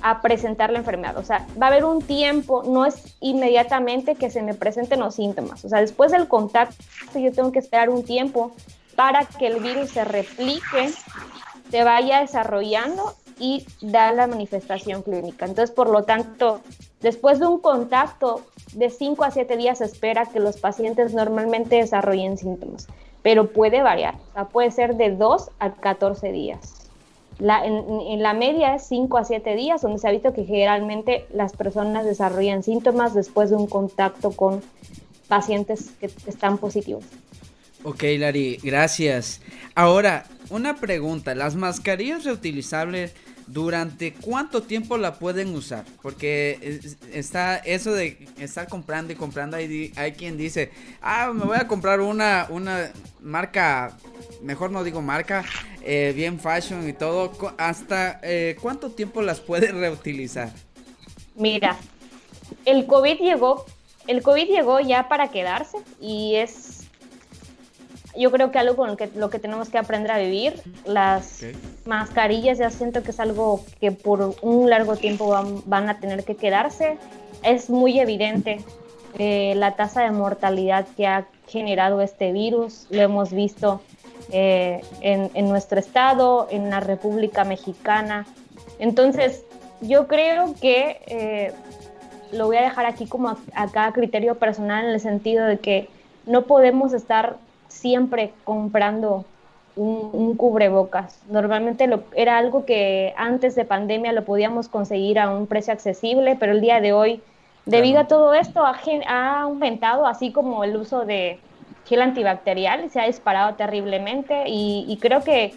[0.00, 1.16] a presentar la enfermedad.
[1.18, 5.16] O sea, va a haber un tiempo, no es inmediatamente que se me presenten los
[5.16, 5.64] síntomas.
[5.64, 8.52] O sea, después del contacto yo tengo que esperar un tiempo
[8.96, 10.92] para que el virus se replique,
[11.70, 15.46] se vaya desarrollando y da la manifestación clínica.
[15.46, 16.60] Entonces, por lo tanto,
[17.00, 21.76] después de un contacto de 5 a 7 días se espera que los pacientes normalmente
[21.76, 22.88] desarrollen síntomas
[23.22, 24.14] pero puede variar,
[24.52, 26.74] puede ser de 2 a 14 días.
[27.38, 31.26] La, en, la media es 5 a 7 días, donde se ha visto que generalmente
[31.32, 34.60] las personas desarrollan síntomas después de un contacto con
[35.28, 37.04] pacientes que están positivos.
[37.84, 39.40] Ok, Lari, gracias.
[39.76, 43.14] Ahora, una pregunta, ¿las mascarillas reutilizables
[43.48, 45.84] ¿Durante cuánto tiempo la pueden usar?
[46.02, 46.80] Porque
[47.12, 49.56] está eso de estar comprando y comprando.
[49.56, 53.96] Hay, hay quien dice, ah, me voy a comprar una, una marca,
[54.42, 55.46] mejor no digo marca,
[55.82, 57.32] eh, bien fashion y todo.
[57.56, 60.52] ¿Hasta eh, cuánto tiempo las puede reutilizar?
[61.34, 61.76] Mira,
[62.66, 63.64] el COVID llegó,
[64.06, 66.77] el COVID llegó ya para quedarse y es
[68.18, 70.60] yo creo que algo con lo que, lo que tenemos que aprender a vivir.
[70.84, 71.44] Las
[71.84, 75.34] mascarillas ya siento que es algo que por un largo tiempo
[75.66, 76.98] van, a tener que quedarse.
[77.42, 78.60] Es muy evidente
[79.18, 82.86] eh, la tasa de mortalidad que ha generado este virus.
[82.90, 83.80] Lo hemos visto
[84.32, 88.26] eh, en, en, nuestro estado, en la República Mexicana.
[88.78, 89.44] Entonces,
[89.80, 91.52] yo creo que eh,
[92.32, 95.58] lo voy a dejar aquí como a, a cada criterio personal en el sentido de
[95.58, 95.88] que
[96.26, 97.36] no podemos estar
[97.78, 99.24] siempre comprando
[99.76, 101.20] un, cubrebocas.
[101.28, 106.36] Normalmente lo, era algo que antes de pandemia lo podíamos conseguir a un precio accesible,
[106.38, 107.22] pero el día de hoy,
[107.64, 111.38] debido a todo esto, ha, aumentado, así como el uso de
[111.86, 115.54] gel antibacterial, se ha disparado terriblemente y, creo que,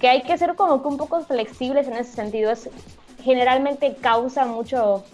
[0.00, 2.50] que, hay que ser como que un poco flexibles en ese sentido.
[2.50, 2.70] Es,
[3.22, 5.04] generalmente causa mucho,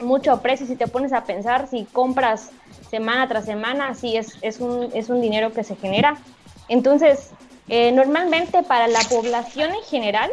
[0.00, 2.50] mucho precio si te pones a pensar, si compras
[2.92, 6.22] semana tras semana, sí es, es, un, es un dinero que se genera.
[6.68, 7.30] Entonces,
[7.70, 10.30] eh, normalmente para la población en general,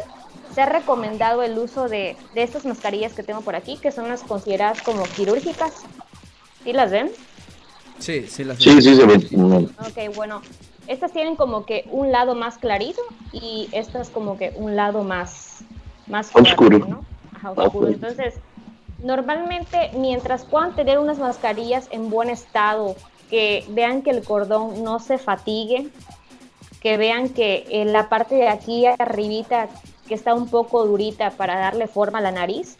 [0.54, 4.10] se ha recomendado el uso de, de estas mascarillas que tengo por aquí, que son
[4.10, 5.72] las consideradas como quirúrgicas.
[6.62, 7.12] ¿Sí las ven?
[8.00, 8.76] Sí, sí las ven.
[8.76, 9.69] Sí, sí, se ven.
[9.80, 10.41] Ok, bueno,
[10.88, 15.63] estas tienen como que un lado más clarito y estas como que un lado más,
[16.08, 16.80] más oscuro.
[16.80, 17.06] ¿no?
[17.34, 17.88] Ajá, oscuro.
[17.88, 18.34] Entonces,
[19.03, 22.95] normalmente mientras puedan tener unas mascarillas en buen estado,
[23.29, 25.89] que vean que el cordón no se fatigue,
[26.81, 29.69] que vean que en la parte de aquí arribita
[30.07, 32.77] que está un poco durita para darle forma a la nariz,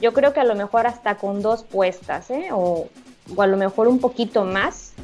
[0.00, 2.48] yo creo que a lo mejor hasta con dos puestas, ¿eh?
[2.52, 2.88] o,
[3.36, 4.94] o a lo mejor un poquito más,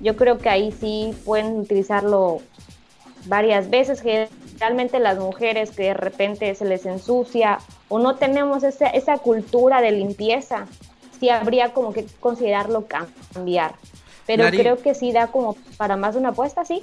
[0.00, 2.40] yo creo que ahí sí pueden utilizarlo
[3.26, 4.02] varias veces.
[4.56, 9.82] Generalmente las mujeres que de repente se les ensucia o no tenemos esa, esa cultura
[9.82, 10.66] de limpieza,
[11.20, 13.74] sí habría como que considerarlo cambiar.
[14.26, 16.82] Pero creo que sí da como para más de una apuesta, sí.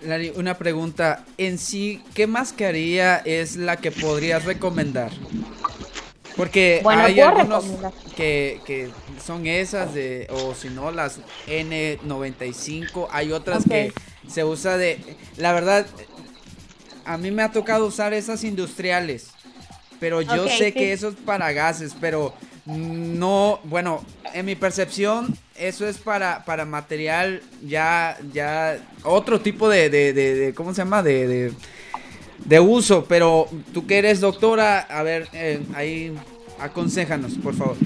[0.00, 1.26] Lari, una pregunta.
[1.36, 5.10] En sí, ¿qué mascarilla es la que podrías recomendar?
[6.36, 7.66] Porque hay algunos
[8.16, 8.88] que, que,
[9.22, 13.08] son esas de, o si no, las N95.
[13.10, 13.92] Hay otras que
[14.26, 15.86] se usa de, la verdad,
[17.10, 19.30] a mí me ha tocado usar esas industriales.
[19.98, 22.32] Pero yo sé que eso es para gases, pero
[22.64, 29.90] no, bueno, en mi percepción, eso es para, para material ya, ya, otro tipo de,
[29.90, 31.02] de, de, ¿cómo se llama?
[31.02, 31.52] De,
[32.44, 36.14] de, uso, pero tú que eres doctora, a ver, eh, ahí
[36.60, 37.76] aconsejanos, por favor.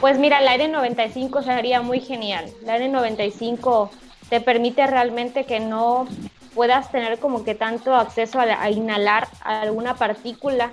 [0.00, 2.44] Pues mira, la N95 sería muy genial.
[2.64, 3.90] La N95
[4.28, 6.06] te permite realmente que no
[6.54, 10.70] puedas tener como que tanto acceso a inhalar alguna partícula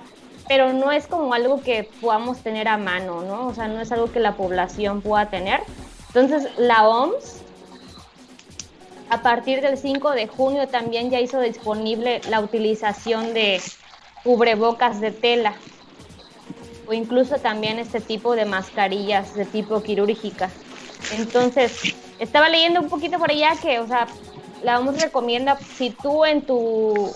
[0.48, 3.48] pero no es como algo que podamos tener a mano, ¿no?
[3.48, 5.62] O sea, no es algo que la población pueda tener.
[6.08, 7.42] Entonces, la OMS,
[9.10, 13.62] a partir del 5 de junio, también ya hizo disponible la utilización de
[14.24, 15.54] cubrebocas de tela
[16.88, 20.50] o incluso también este tipo de mascarillas de tipo quirúrgica.
[21.18, 24.08] Entonces, estaba leyendo un poquito por allá que, o sea,
[24.64, 27.14] la OMS recomienda, si tú en tu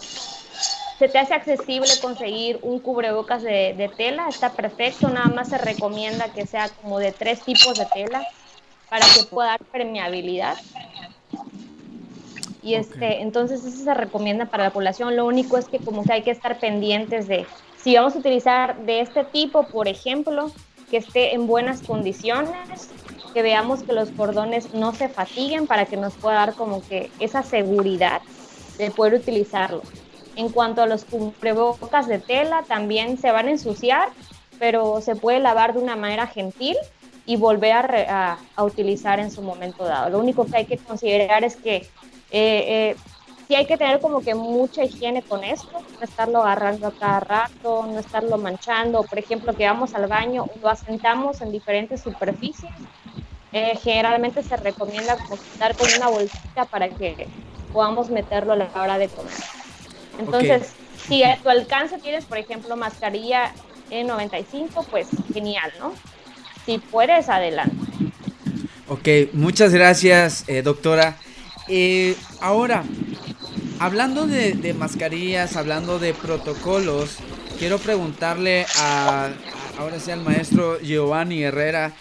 [1.02, 6.32] se te hace accesible conseguir un cubrebocas de, tela, está perfecto, nada más se recomienda
[6.32, 8.24] que sea como de tres tipos de tela
[8.88, 10.58] para que pueda dar permeabilidad.
[12.62, 15.16] Y este, entonces eso se recomienda para la población.
[15.16, 18.78] Lo único es que como que hay que estar pendientes de si vamos a utilizar
[18.82, 20.52] de este tipo, por ejemplo,
[20.92, 22.90] que esté en buenas condiciones,
[23.34, 27.10] que veamos que los cordones no se fatiguen para que nos pueda dar como que
[27.20, 28.22] esa seguridad
[28.78, 29.82] de poder utilizarlo.
[30.36, 34.10] En cuanto a los cubrebocas de tela, también se van a ensuciar,
[34.60, 36.76] pero se puede lavar de una manera gentil
[37.26, 37.76] y volver
[38.10, 40.10] a, utilizar en su momento dado.
[40.10, 41.86] Lo único que hay que considerar es que eh,
[42.32, 42.96] eh,
[43.52, 47.20] sí hay que tener como que mucha higiene con esto, no estarlo agarrando a cada
[47.20, 49.04] rato, no estarlo manchando.
[49.04, 52.72] Por ejemplo, que vamos al baño, lo asentamos en diferentes superficies.
[53.52, 57.28] Eh, generalmente se recomienda estar con una bolsita para que
[57.74, 59.34] podamos meterlo a la hora de comer.
[60.18, 60.72] Entonces,
[61.10, 63.52] si a tu alcance tienes, por ejemplo, mascarilla
[63.90, 65.92] N95, pues genial, ¿no?
[66.66, 67.76] Si puedes, adelante.
[68.88, 71.18] Ok, muchas gracias, eh, doctora.
[71.68, 72.84] Eh, ahora,
[73.80, 77.18] hablando de, mascarillas, hablando de protocolos,
[77.60, 79.30] quiero preguntarle a,
[79.78, 81.94] ahora sí al maestro Giovanni Herrera,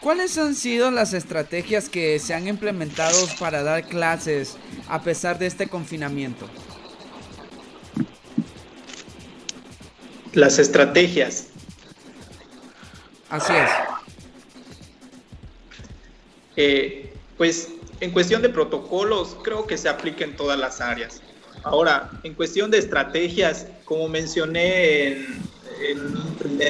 [0.00, 4.56] ¿cuáles han sido las estrategias que se han implementado para dar clases
[4.88, 6.48] a pesar de este confinamiento?
[10.34, 11.48] las estrategias.
[13.28, 13.70] Así es.
[16.56, 17.71] Eh, pues
[18.02, 21.22] en cuestión de protocolos, creo que se aplica en todas las áreas.
[21.62, 25.24] Ahora, en cuestión de estrategias, como mencioné
[25.88, 26.16] en,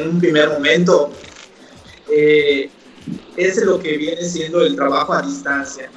[0.06, 1.10] un primer momento,
[2.10, 2.68] eh,
[3.38, 5.90] es lo que viene siendo el trabajo a distancia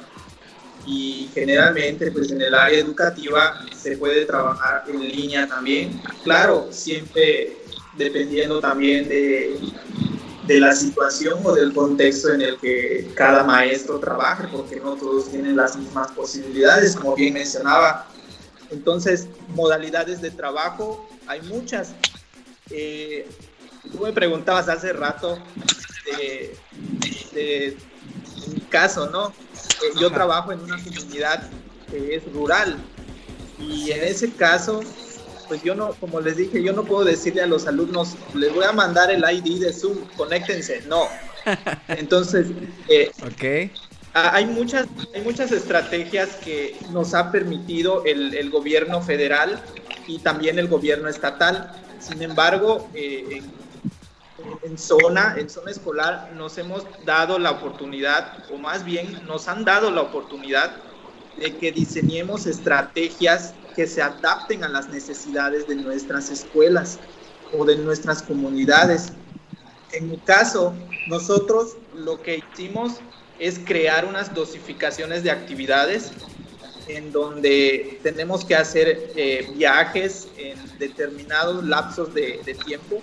[0.86, 6.00] y generalmente pues en el área educativa se puede trabajar en línea también.
[6.24, 7.58] Claro, siempre
[7.98, 9.58] dependiendo también de,
[10.46, 15.30] de la situación o del contexto en el que cada maestro trabaje, porque no todos
[15.30, 18.06] tienen las mismas posibilidades, como bien mencionaba.
[18.70, 21.94] Entonces, modalidades de trabajo, hay muchas.
[22.70, 23.28] Eh,
[23.90, 25.38] tú me preguntabas hace rato
[26.04, 26.56] de,
[27.32, 27.76] de,
[28.48, 29.28] mi caso, ¿no?
[29.28, 31.48] Eh, yo trabajo en una comunidad
[31.90, 32.76] que es rural
[33.58, 34.80] y en ese caso,
[35.48, 38.64] pues yo no, como les dije, yo no puedo decirle a los alumnos, les voy
[38.64, 41.04] a mandar el ID de Zoom, conéctense, no.
[41.88, 42.48] Entonces,
[42.88, 43.10] eh,
[44.12, 49.60] hay, muchas, hay muchas estrategias que nos ha permitido el, el gobierno federal
[50.06, 51.72] y también el gobierno estatal.
[51.98, 53.42] Sin embargo, eh,
[54.62, 59.64] en, zona, en zona escolar nos hemos dado la oportunidad, o más bien nos han
[59.64, 60.72] dado la oportunidad
[61.38, 66.98] de que diseñemos estrategias que se adapten a las necesidades de nuestras escuelas
[67.52, 69.12] o de nuestras comunidades.
[69.92, 70.74] En mi caso,
[71.08, 72.94] nosotros lo que hicimos
[73.38, 76.10] es crear unas dosificaciones de actividades
[76.88, 83.00] en donde tenemos que hacer eh, viajes en determinados lapsos de, de, tiempo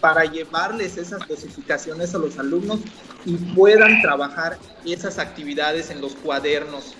[0.00, 2.80] para llevarles esas dosificaciones a los alumnos
[3.24, 6.94] y puedan trabajar esas actividades en los cuadernos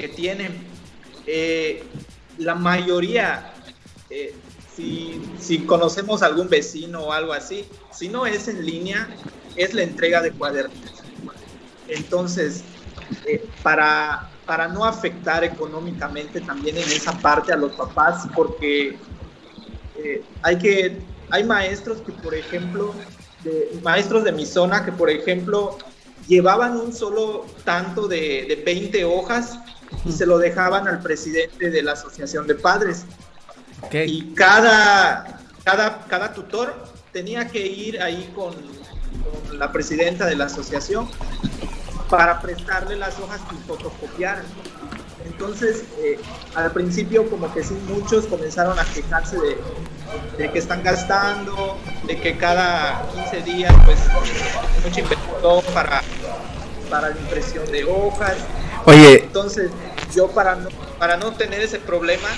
[0.00, 0.56] que tienen.
[1.26, 1.84] Eh,
[2.38, 3.52] la mayoría,
[4.08, 4.34] eh,
[4.74, 9.08] si, si conocemos algún vecino o algo así, si no es en línea,
[9.56, 10.78] es la entrega de cuadernos.
[11.88, 12.62] Entonces,
[13.26, 18.96] eh, para, para no afectar económicamente también en esa parte a los papás, porque
[20.40, 20.98] hay que,
[21.28, 22.94] hay maestros que, por ejemplo,
[23.82, 25.76] maestros de mi zona que, por ejemplo,
[26.26, 29.58] llevaban un solo tanto de, de 20 hojas
[30.04, 33.04] y se lo dejaban al presidente de la asociación de padres.
[33.92, 36.74] Y cada, cada, cada tutor
[37.12, 38.54] tenía que ir ahí con,
[39.48, 41.08] con la presidenta de la asociación
[42.08, 44.44] para prestarle las hojas que fotocopiaran.
[45.24, 46.18] Entonces, eh,
[46.54, 49.58] al principio como que sí, muchos comenzaron a quejarse de,
[50.36, 53.98] de, que están gastando, de que cada 15 días, pues,
[54.84, 56.02] mucha inversión para,
[56.90, 58.36] para la impresión de hojas.
[58.86, 59.24] Oye.
[59.24, 59.70] Entonces,
[60.14, 62.28] yo para no, para no tener ese problema,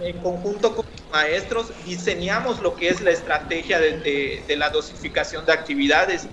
[0.00, 5.52] en conjunto con maestros, diseñamos lo que es la estrategia de, de, la dosificación de
[5.52, 6.26] actividades.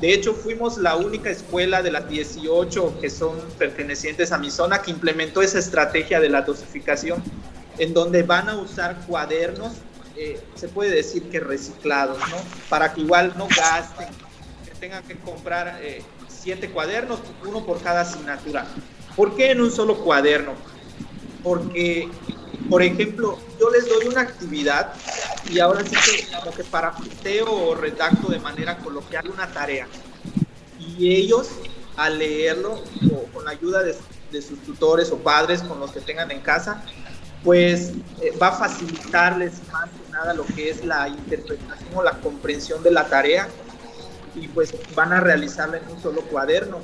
[0.00, 4.82] De hecho, fuimos la única escuela de las 18 que son pertenecientes a mi zona
[4.82, 7.22] que implementó esa estrategia de la dosificación,
[7.78, 9.72] en donde van a usar cuadernos,
[10.16, 12.36] eh, se puede decir que reciclados, ¿no?
[12.68, 14.08] Para que igual no gasten,
[14.64, 18.66] que tengan que comprar eh, siete cuadernos, uno por cada asignatura.
[19.16, 20.52] ¿Por qué en un solo cuaderno?
[21.42, 22.08] Porque
[22.68, 24.92] por ejemplo, yo les doy una actividad
[25.48, 29.86] y ahora sí que como que o redacto de manera coloquial una tarea.
[30.80, 31.50] Y ellos,
[31.96, 33.94] al leerlo, o con la ayuda de,
[34.42, 36.82] sus tutores o padres con los que tengan en casa,
[37.42, 42.12] pues eh, va a facilitarles más que nada lo que es la interpretación o la
[42.20, 43.48] comprensión de la tarea
[44.34, 46.80] y pues van a realizarla en un solo cuaderno.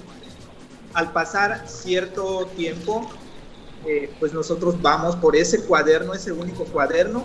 [0.95, 3.11] Al pasar cierto tiempo,
[3.87, 7.25] eh, pues nosotros vamos por ese cuaderno, ese único cuaderno,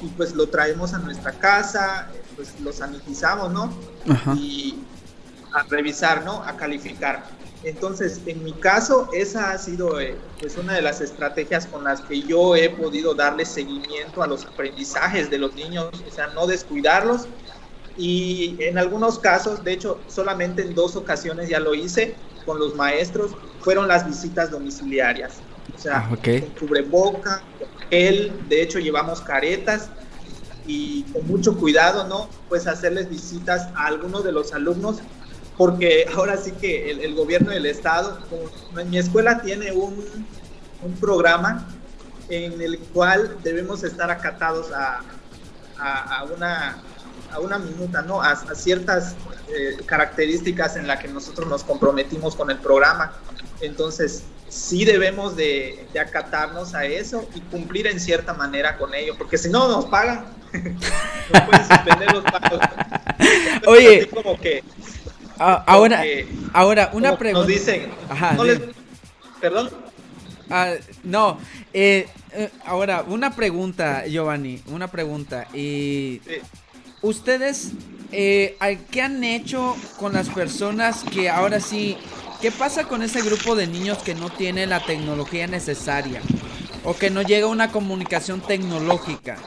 [0.00, 3.72] y pues lo traemos a nuestra casa, pues lo sanitizamos, ¿no?
[4.36, 4.78] Y
[5.52, 6.42] a revisar, ¿no?
[6.44, 7.24] A calificar.
[7.64, 12.00] Entonces, en mi caso, esa ha sido eh, pues una de las estrategias con las
[12.02, 16.46] que yo he podido darle seguimiento a los aprendizajes de los niños, o sea, no
[16.46, 17.26] descuidarlos.
[17.98, 22.14] Y en algunos casos, de hecho, solamente en dos ocasiones ya lo hice
[22.46, 25.40] con los maestros, fueron las visitas domiciliarias.
[25.76, 26.40] O sea, ah, okay.
[26.40, 27.42] con cubreboca,
[27.90, 29.90] él, de hecho llevamos caretas
[30.66, 32.28] y con mucho cuidado, ¿no?
[32.48, 34.98] Pues hacerles visitas a algunos de los alumnos,
[35.56, 38.18] porque ahora sí que el, gobierno del estado,
[38.78, 40.04] en mi escuela tiene un,
[40.82, 41.66] un, programa
[42.28, 45.00] en el cual debemos estar acatados a,
[45.78, 46.82] a, a una
[47.32, 48.22] a una minuta, ¿no?
[48.22, 49.14] A, ciertas
[49.48, 53.12] eh, características en las que nosotros nos comprometimos con el programa.
[53.60, 59.38] Entonces, sí debemos de, acatarnos a eso y cumplir en cierta manera con ello, porque
[59.38, 62.60] si no nos pagan, no pueden suspender los pagos.
[63.66, 64.62] Oye, como que,
[65.38, 66.02] ahora,
[66.52, 67.40] ahora una pregunta.
[67.40, 67.90] Nos dicen,
[68.36, 68.60] no les,
[69.40, 69.70] perdón.
[70.50, 70.74] Ah,
[71.04, 71.38] no,
[71.74, 76.22] eh, eh, ahora una pregunta, Giovanni, una pregunta y
[77.02, 77.72] ustedes
[78.10, 78.56] eh,
[78.90, 81.96] ¿qué han hecho con las personas que ahora sí
[82.40, 86.20] ¿Qué pasa con ese grupo de niños que no tiene la tecnología necesaria?
[86.84, 89.38] O que no llega una comunicación tecnológica.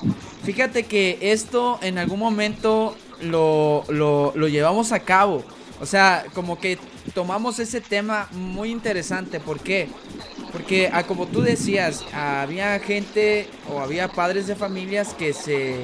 [0.43, 5.45] Fíjate que esto en algún momento lo, lo, lo llevamos a cabo.
[5.79, 6.77] O sea, como que
[7.13, 9.39] tomamos ese tema muy interesante.
[9.39, 9.87] ¿Por qué?
[10.51, 15.77] Porque, ah, como tú decías, había gente o había padres de familias que se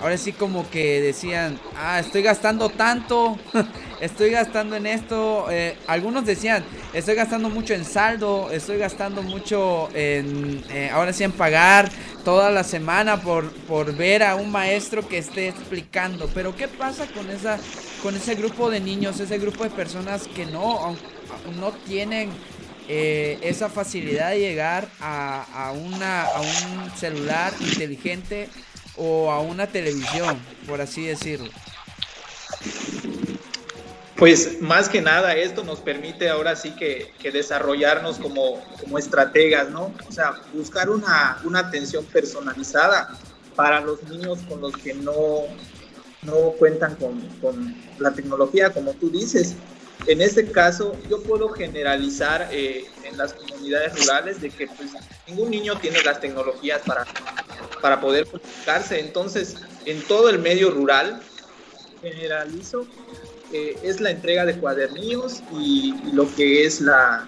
[0.00, 3.38] ahora sí como que decían, ah, estoy gastando tanto,
[4.00, 5.46] estoy gastando en esto.
[5.50, 11.24] Eh, algunos decían, estoy gastando mucho en saldo, estoy gastando mucho en, eh, ahora sí
[11.24, 11.90] en pagar
[12.24, 16.28] toda la semana por, por ver a un maestro que esté explicando.
[16.34, 17.58] Pero ¿qué pasa con, esa,
[18.02, 20.96] con ese grupo de niños, ese grupo de personas que no,
[21.58, 22.30] no tienen...
[22.90, 28.48] Eh, esa facilidad de llegar a, a, una, a un celular inteligente
[28.98, 31.50] o a una televisión, por así decirlo?
[34.18, 39.94] Pues más que nada esto nos permite ahora sí que, desarrollarnos como, como, estrategas, ¿no?
[40.08, 43.16] O sea, buscar una, una, atención personalizada
[43.54, 45.42] para los niños con los que no,
[46.22, 49.54] no cuentan con, con, la tecnología, como tú dices.
[50.08, 54.90] En este caso, yo puedo generalizar eh, en las comunidades rurales de que pues,
[55.28, 57.04] ningún niño tiene las tecnologías para,
[57.80, 59.00] para poder comunicarse.
[59.00, 61.20] Entonces, en todo el medio rural,
[62.02, 62.86] generalizo
[63.52, 67.26] eh, es la entrega de cuadernillos y, lo que es la,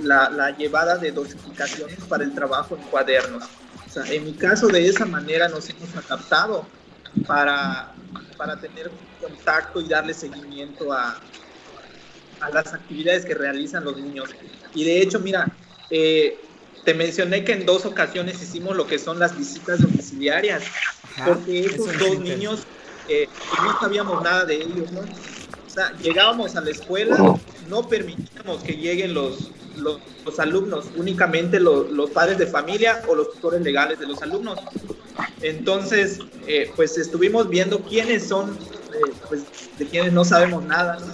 [0.00, 3.44] la, llevada de dosificaciones para el trabajo en cuadernos.
[3.86, 6.66] O sea, en mi caso, de esa manera nos hemos adaptado
[7.26, 7.94] para,
[8.36, 8.90] para tener
[9.20, 11.20] contacto y darle seguimiento a,
[12.40, 14.30] a las actividades que realizan los niños.
[14.74, 15.46] Y de hecho, mira,
[15.90, 16.38] eh,
[16.86, 20.62] te mencioné que en dos ocasiones hicimos lo que son las visitas domiciliarias,
[21.26, 22.60] porque esos dos niños
[23.08, 23.28] eh,
[23.60, 25.00] no sabíamos nada de ellos, ¿no?
[25.00, 27.18] O sea, llegábamos a la escuela,
[27.68, 33.32] no permitíamos que lleguen los, los, alumnos, únicamente los, los, padres de familia o los
[33.32, 34.60] tutores legales de los alumnos.
[35.42, 38.56] Entonces, eh, pues estuvimos viendo quiénes son,
[38.94, 39.42] eh, pues
[39.76, 41.12] de quienes no sabemos nada, ¿no?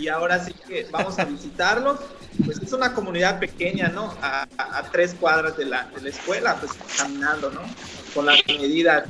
[0.00, 1.98] Y ahora sí que vamos a visitarlos
[2.44, 4.14] pues es una comunidad pequeña, ¿no?
[4.22, 4.46] A,
[4.92, 7.62] tres cuadras de la, de la, escuela, pues caminando, ¿no?
[8.14, 9.08] Con las medidas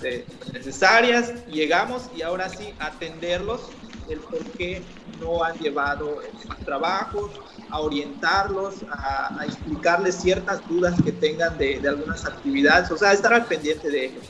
[0.53, 3.61] necesarias, llegamos y ahora sí atenderlos,
[4.09, 4.83] el por qué
[5.21, 7.31] no han llevado sus trabajos,
[7.71, 13.33] a orientarlos, a, explicarles ciertas dudas que tengan de, de, algunas actividades, o sea, estar
[13.33, 14.25] al pendiente de ellos.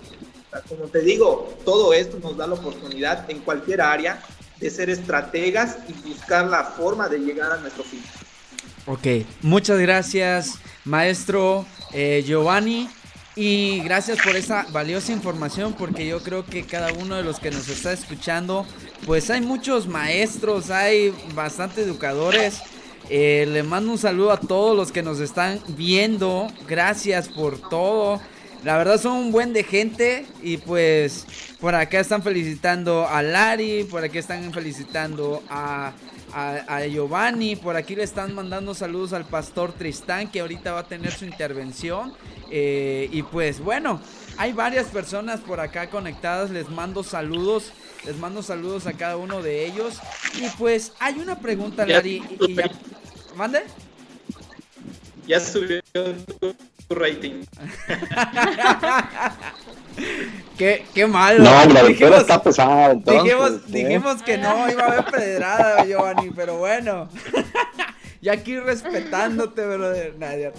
[0.69, 4.21] como te digo, todo esto nos da la oportunidad en cualquier área
[4.59, 8.03] de ser estrategas y buscar la forma de llegar a nuestro fin.
[8.87, 9.07] Ok,
[9.41, 12.89] muchas gracias, maestro eh, Giovanni.
[13.37, 17.51] Y gracias por esa valiosa información porque yo creo que cada uno de los que
[17.51, 18.64] nos está escuchando,
[19.07, 22.61] pues hay muchos maestros, hay bastante educadores.
[23.09, 26.47] Eh, le mando un saludo a todos los que nos están viendo.
[26.68, 28.20] Gracias por todo.
[28.65, 31.27] La verdad son un buen de gente y pues
[31.61, 35.93] por acá están felicitando a Lari, por aquí están felicitando a
[36.35, 37.57] a, Giovanni.
[37.57, 41.25] Por aquí le están mandando saludos al pastor Tristán, que ahorita va a tener su
[41.25, 42.12] intervención.
[42.51, 44.01] Eh, y pues bueno,
[44.37, 46.51] hay varias personas por acá conectadas.
[46.51, 47.73] Les mando saludos.
[48.05, 49.99] Les mando saludos a cada uno de ellos.
[50.35, 52.23] Y pues hay una pregunta, Lari.
[52.47, 52.57] Y,
[53.37, 53.62] ¿Mande?
[55.27, 55.81] Ya subió
[56.95, 57.45] tu rating.
[60.59, 61.45] Qué, qué malo.
[61.45, 62.93] No, la dijimos, está pesada.
[62.93, 63.61] Entonces, dijimos, ¿eh?
[63.67, 67.09] dijimos, que no iba a haber pedrada, Giovanni, pero bueno.
[68.21, 70.15] y aquí respetándote, brother.
[70.19, 70.53] Nadie.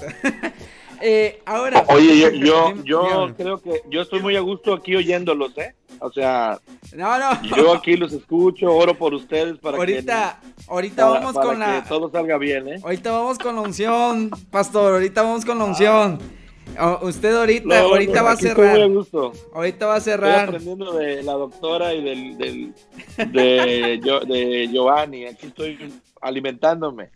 [1.02, 1.86] Eh, ahora.
[1.90, 5.76] Oye, yo, yo, yo creo que yo estoy muy a gusto aquí oyéndolos, ¿eh?
[6.00, 6.60] O sea,
[6.94, 7.42] no, no.
[7.56, 11.84] yo aquí los escucho, oro por ustedes para ahorita, que ahorita vamos con que la
[11.88, 12.80] todo salga bien, ¿eh?
[12.84, 16.20] Ahorita vamos con la unción, pastor, ahorita vamos con la unción.
[16.80, 18.90] Oh, usted ahorita, ahorita va a cerrar.
[19.54, 20.32] Ahorita va a cerrar.
[20.32, 22.74] Estoy aprendiendo de la doctora y del, del
[23.32, 25.26] de, de Giovanni.
[25.26, 27.10] Aquí estoy alimentándome.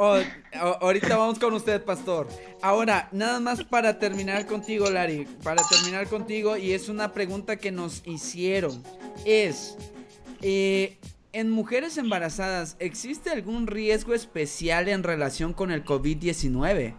[0.00, 0.16] Oh,
[0.62, 2.28] oh, ahorita vamos con usted, pastor.
[2.62, 5.26] Ahora, nada más para terminar contigo, Larry.
[5.42, 8.80] Para terminar contigo, y es una pregunta que nos hicieron.
[9.24, 9.76] Es,
[10.40, 10.98] eh,
[11.32, 16.94] en mujeres embarazadas, ¿existe algún riesgo especial en relación con el COVID-19?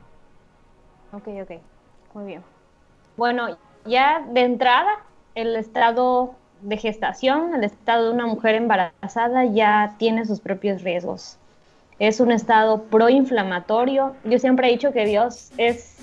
[1.13, 1.51] Ok, ok.
[2.13, 2.43] Muy bien.
[3.15, 9.95] Bueno, ya de entrada, el estado de gestación, el estado de una mujer embarazada ya
[9.97, 11.38] tiene sus propios riesgos.
[11.99, 14.15] Es un estado proinflamatorio.
[14.23, 15.97] Yo siempre he dicho que Dios es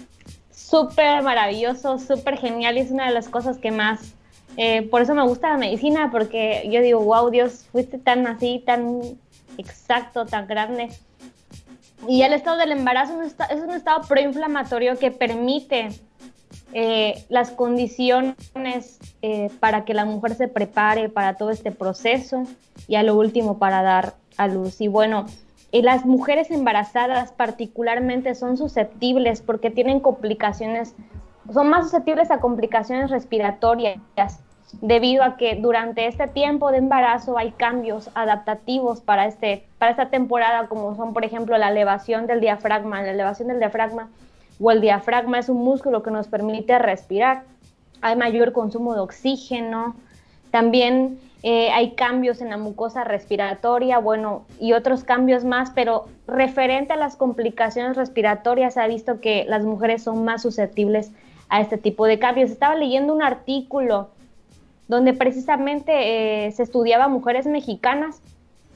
[0.50, 4.14] súper maravilloso, súper genial y es una de las cosas que más...
[4.58, 8.62] Eh, por eso me gusta la medicina, porque yo digo, wow, Dios, fuiste tan así,
[8.64, 9.00] tan
[9.58, 10.88] exacto, tan grande.
[12.08, 15.88] Y el estado del embarazo es un estado proinflamatorio que permite
[16.72, 22.44] eh, las condiciones eh, para que la mujer se prepare para todo este proceso
[22.86, 24.80] y a lo último para dar a luz.
[24.80, 25.26] Y bueno,
[25.70, 30.94] y las mujeres embarazadas particularmente son susceptibles porque tienen complicaciones,
[31.52, 34.40] son más susceptibles a complicaciones respiratorias
[34.80, 40.10] debido a que durante este tiempo de embarazo hay cambios adaptativos para, este, para esta
[40.10, 43.02] temporada, como son, por ejemplo, la elevación del diafragma.
[43.02, 44.08] La elevación del diafragma
[44.60, 47.44] o el diafragma es un músculo que nos permite respirar.
[48.02, 49.96] Hay mayor consumo de oxígeno.
[50.50, 56.94] También eh, hay cambios en la mucosa respiratoria, bueno, y otros cambios más, pero referente
[56.94, 61.12] a las complicaciones respiratorias, se ha visto que las mujeres son más susceptibles
[61.48, 62.50] a este tipo de cambios.
[62.50, 64.08] Estaba leyendo un artículo
[64.88, 68.20] donde precisamente eh, se estudiaba mujeres mexicanas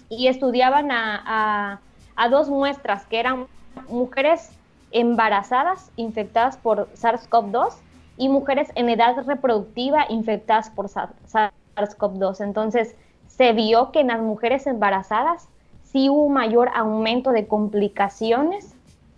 [0.09, 1.81] y estudiaban a,
[2.17, 3.47] a, dos muestras que eran
[3.89, 4.51] mujeres
[4.91, 7.75] embarazadas infectadas por SARS-CoV-2
[8.17, 11.60] y mujeres en edad reproductiva infectadas por SARS-CoV-2.
[12.41, 12.95] Entonces,
[13.29, 15.49] se vio que en las mujeres embarazadas
[15.85, 18.75] sí hubo mayor aumento de complicaciones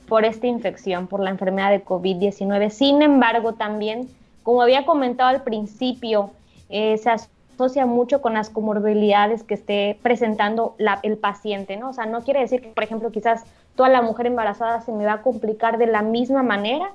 [0.09, 2.71] por esta infección, por la enfermedad de COVID-19.
[2.71, 4.09] Sin embargo, también,
[4.43, 6.31] como había comentado al principio,
[6.69, 11.91] eh, se asocia mucho con las comorbilidades que esté presentando el paciente, ¿no?
[11.91, 13.45] O sea, no quiere decir que, por ejemplo, quizás
[13.77, 16.91] toda la mujer embarazada se me va a complicar de la misma manera,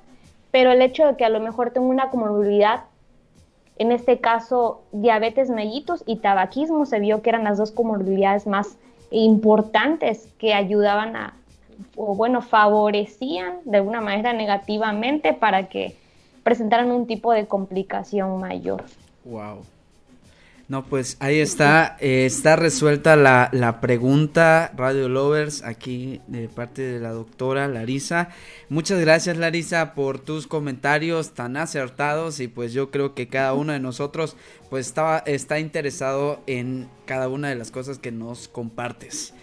[0.51, 2.85] pero el hecho de que a lo mejor tengo una comorbilidad,
[3.79, 8.77] en este caso diabetes mellitus y tabaquismo, se vio que eran las dos comorbilidades más
[9.11, 11.33] importantes que ayudaban a,
[11.95, 15.95] o bueno, favorecían de alguna manera negativamente para que
[16.43, 18.83] presentaran un tipo de complicación mayor.
[19.25, 19.59] Wow.
[20.69, 26.81] No, pues ahí está, eh, está resuelta la, la, pregunta, Radio Lovers, aquí de parte
[26.81, 28.29] de la doctora Larisa.
[28.67, 33.71] Muchas gracias Larisa por tus comentarios tan acertados y pues yo creo que cada uno
[33.71, 34.35] de nosotros
[34.69, 39.33] pues estaba, está interesado en cada una de las cosas que nos compartes.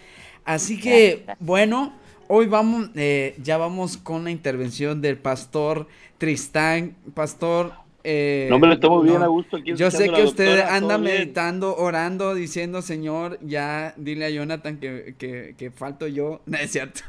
[0.44, 1.94] Así que, bueno,
[2.28, 6.96] hoy vamos, eh, ya vamos con la intervención del pastor Tristán.
[7.14, 7.72] Pastor,
[8.06, 9.56] eh, no me lo tomo bien a gusto.
[9.56, 15.14] yo sé que usted anda meditando, orando, diciendo, Señor, ya dile a Jonathan que,
[15.56, 16.42] que, falto yo.
[16.46, 17.00] No es cierto.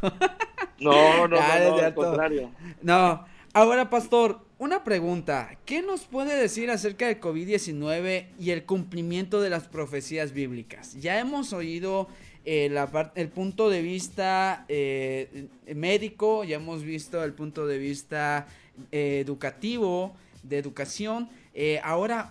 [0.80, 2.50] No, no, no, al contrario.
[2.82, 5.58] No, ahora, pastor, una pregunta.
[5.66, 10.96] ¿Qué nos puede decir acerca del COVID-19 y el cumplimiento de las profecías bíblicas?
[11.02, 12.08] Ya hemos oído
[12.46, 18.48] eh, la el punto de vista eh, médico, ya hemos visto el punto de vista
[18.92, 20.16] eh, educativo
[20.48, 21.30] de educación.
[21.54, 22.30] Eh, ahora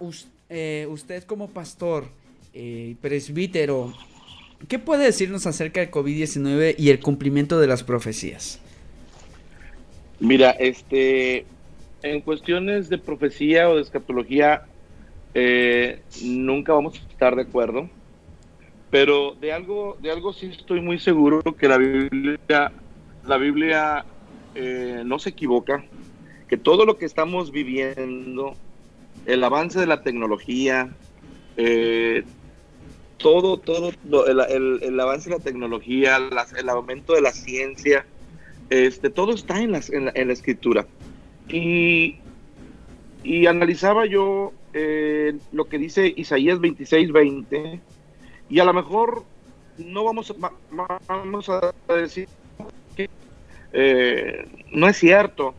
[0.49, 2.07] eh, usted como pastor,
[2.53, 3.93] eh, presbítero,
[4.69, 8.61] ¿qué puede decirnos acerca del COVID-19 y el cumplimiento de las profecías?
[10.21, 11.45] Mira, este,
[12.03, 14.67] en cuestiones de profecía o de escatología,
[16.23, 17.91] nunca vamos a estar de acuerdo,
[18.91, 22.73] pero de algo, de algo sí estoy muy seguro que la Biblia,
[23.27, 24.05] la Biblia
[25.05, 25.85] no se equivoca
[26.57, 28.55] todo lo que estamos viviendo,
[29.27, 30.91] el avance de la tecnología,
[31.57, 32.25] eh,
[33.17, 33.91] todo, todo,
[34.27, 36.19] el, avance de la tecnología,
[36.59, 38.05] el aumento de la ciencia,
[38.71, 40.87] este, todo está en, en, la, escritura.
[41.49, 42.17] Y,
[43.23, 47.81] y analizaba yo eh, lo que dice Isaías 26, 20,
[48.51, 49.25] y a lo mejor
[49.79, 50.53] no vamos a,
[51.09, 52.29] vamos a decir
[52.97, 53.09] que
[53.73, 55.55] eh, no es cierto,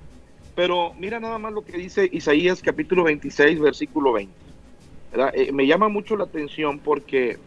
[0.55, 4.33] pero mira nada más lo que dice Isaías capítulo 26, versículo 20.
[5.33, 7.37] Eh, me llama mucho la atención porque,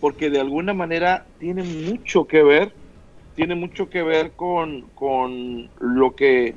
[0.00, 2.72] porque de alguna manera tiene mucho que ver,
[3.36, 6.54] tiene mucho que ver con, con lo que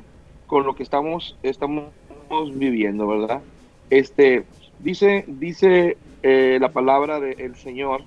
[0.47, 1.91] con lo que estamos, estamos
[2.53, 3.41] viviendo, ¿verdad?
[3.89, 4.45] Este,
[4.79, 8.01] dice, dice eh, la palabra del Señor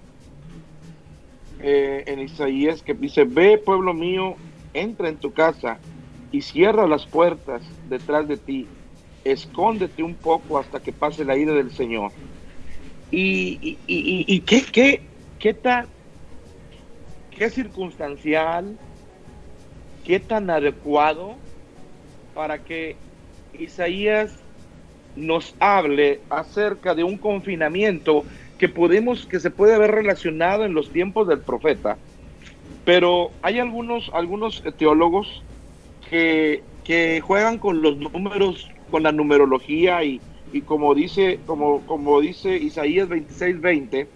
[1.60, 4.36] eh, en Isaías que dice, ve pueblo mío,
[4.72, 5.78] entra en tu casa
[6.32, 8.66] y cierra las puertas detrás de ti.
[9.24, 12.12] Escóndete un poco hasta que pase la ira del Señor.
[13.10, 15.02] Y, y, qué, qué,
[15.38, 15.86] qué tan,
[17.36, 18.78] qué circunstancial,
[20.04, 21.34] qué tan adecuado
[22.34, 22.96] para que
[23.58, 24.38] Isaías
[25.16, 28.24] nos hable acerca de un confinamiento
[28.58, 31.98] que podemos, que se puede haber relacionado en los tiempos del profeta.
[32.84, 35.42] Pero hay algunos, algunos teólogos
[36.10, 40.20] que, juegan con los números, con la numerología y,
[40.66, 44.08] como dice, como, dice Isaías 26, 20,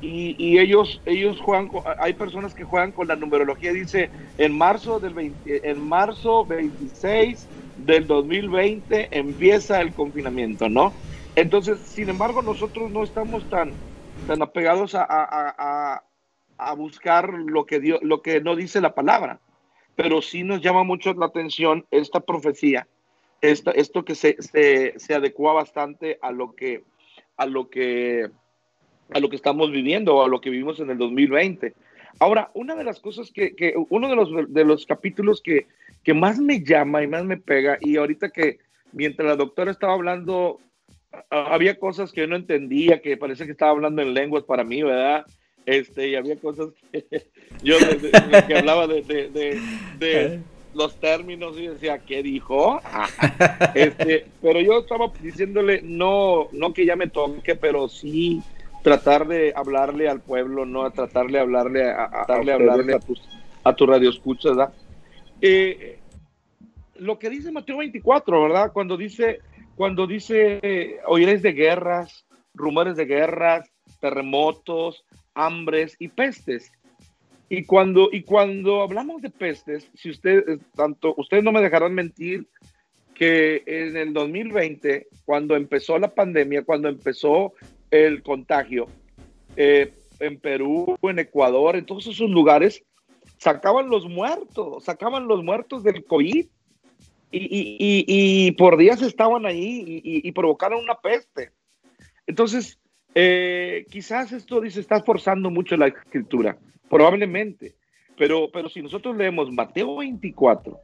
[0.00, 5.32] y, ellos, ellos juegan, hay personas que juegan con la numerología, dice, en marzo del
[5.46, 7.46] en marzo 26
[7.78, 10.92] del 2020 empieza el confinamiento, ¿no?
[11.34, 13.72] Entonces, sin embargo, nosotros no estamos tan,
[14.26, 16.02] tan apegados a,
[16.58, 19.40] a buscar lo que, dio, lo que no dice la palabra
[19.96, 22.86] pero sí nos llama mucho la atención esta profecía,
[23.40, 26.84] esta, esto que se, se, se, adecua bastante a lo que,
[27.36, 28.28] a lo que,
[29.10, 31.74] a lo que estamos viviendo, a lo que vivimos en el 2020.
[32.18, 35.66] Ahora, una de las cosas que, que uno de los, de los capítulos que,
[36.04, 38.58] que más me llama y más me pega, y ahorita que
[38.92, 40.60] mientras la doctora estaba hablando,
[41.30, 44.82] había cosas que yo no entendía, que parece que estaba hablando en lenguas para mí,
[44.82, 45.26] ¿verdad?
[45.66, 47.04] Este, y había cosas que
[47.62, 47.76] yo
[48.48, 50.40] que hablaba de, de,
[50.74, 52.80] los términos y decía, ¿qué dijo?
[53.74, 58.42] este, pero yo estaba diciéndole, no, no que ya me toque, pero sí
[58.82, 63.20] tratar de hablarle al pueblo, no tratar de hablarle a, a, darle, hablarle a tus
[63.64, 64.72] a tu radio escucha, ¿verdad?
[65.40, 65.98] Eh,
[66.96, 68.72] lo que dice Mateo 24, ¿verdad?
[68.72, 69.40] Cuando dice,
[69.76, 75.04] cuando dice, eh, oiréis de guerras, rumores de guerras, terremotos,
[75.34, 76.72] hambres y pestes.
[77.48, 82.46] Y cuando, y cuando hablamos de pestes, si ustedes, tanto, ustedes no me dejarán mentir
[83.14, 87.52] que en el 2020, cuando empezó la pandemia, cuando empezó
[87.90, 88.86] el contagio,
[89.56, 92.82] eh, en Perú, en Ecuador, en todos esos lugares,
[93.38, 96.46] sacaban los muertos, sacaban los muertos del COVID.
[97.34, 101.50] Y, por días estaban ahí y, provocaron una peste.
[102.26, 102.78] Entonces,
[103.14, 106.56] eh, quizás esto dice, está forzando mucho la escritura.
[106.88, 107.74] Probablemente.
[108.16, 110.78] Pero, pero si nosotros leemos Mateo 24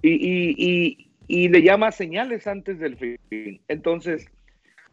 [0.00, 0.98] y,
[1.28, 4.26] y, le llama señales antes del fin, entonces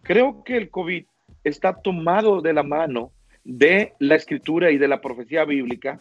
[0.03, 1.05] creo que el COVID
[1.43, 3.11] está tomado de la mano
[3.43, 5.99] de la escritura y de la profecía bíblica,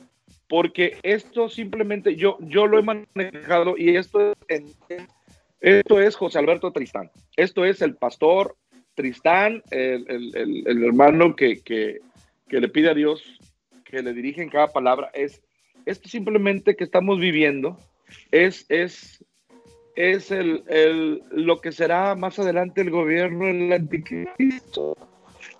[0.48, 4.78] porque esto simplemente yo, yo lo he manejado y esto es,
[5.60, 8.56] esto es José Alberto Tristán, esto es el pastor
[8.98, 12.00] Tristán, el, el, el, hermano que, que,
[12.48, 13.22] que le pide a Dios
[13.84, 15.40] que le dirigen cada palabra es
[15.86, 17.78] esto simplemente que estamos viviendo
[18.32, 19.24] es, es,
[19.94, 24.96] es el, lo que será más adelante el gobierno del anticristo.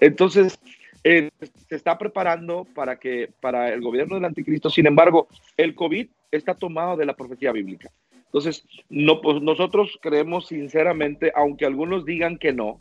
[0.01, 0.59] Entonces,
[1.05, 1.30] eh,
[1.68, 4.70] se está preparando para, que, para el gobierno del anticristo.
[4.70, 7.91] Sin embargo, el COVID está tomado de la profecía bíblica.
[8.26, 12.78] Entonces, no, pues nosotros creemos sinceramente, aunque algunos digan que no,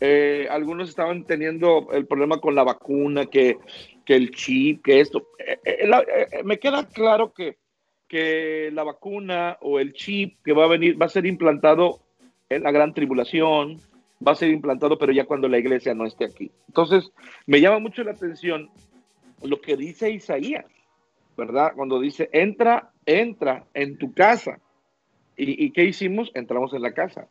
[0.00, 3.58] eh, algunos estaban teniendo el problema con la vacuna, que
[4.06, 5.28] que el chip, que esto.
[5.38, 7.58] Eh, eh, me queda claro que,
[8.08, 12.00] que la vacuna o el chip que va a venir va a ser implantado
[12.48, 13.80] en la gran tribulación,
[14.26, 16.50] va a ser implantado, pero ya cuando la iglesia no esté aquí.
[16.68, 17.10] Entonces,
[17.46, 18.70] me llama mucho la atención
[19.42, 20.64] lo que dice Isaías,
[21.36, 21.72] ¿verdad?
[21.74, 24.60] Cuando dice, entra, entra en tu casa.
[25.36, 26.30] ¿Y, y qué hicimos?
[26.34, 27.28] Entramos en la casa.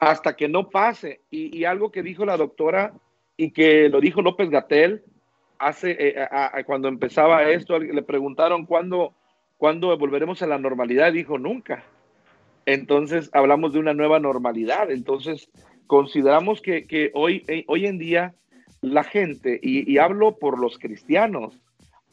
[0.00, 1.20] Hasta que no pase.
[1.30, 2.94] Y, algo que dijo la doctora
[3.36, 5.04] y que lo dijo López Gatel,
[5.58, 6.14] hace, eh,
[6.66, 9.14] cuando empezaba esto, le preguntaron cuándo,
[9.58, 11.84] cuándo volveremos a la normalidad, dijo nunca.
[12.66, 14.90] Entonces hablamos de una nueva normalidad.
[14.90, 15.50] Entonces
[15.86, 18.34] consideramos que, que hoy, eh, hoy en día
[18.80, 21.58] la gente, y, hablo por los cristianos,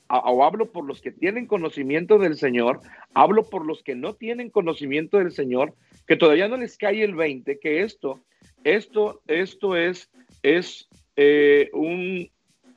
[0.10, 2.82] o hablo por los que tienen conocimiento del Señor,
[3.14, 5.74] hablo por los que no tienen conocimiento del Señor,
[6.08, 8.22] que todavía no les cae el 20, que esto,
[8.64, 10.10] esto, esto es,
[10.42, 12.30] es eh, un,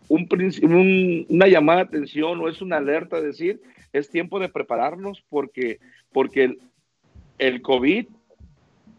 [0.08, 3.60] un, una llamada de atención o es una alerta, decir,
[3.92, 5.78] es tiempo de prepararnos porque,
[6.12, 6.58] porque el,
[7.38, 8.06] el COVID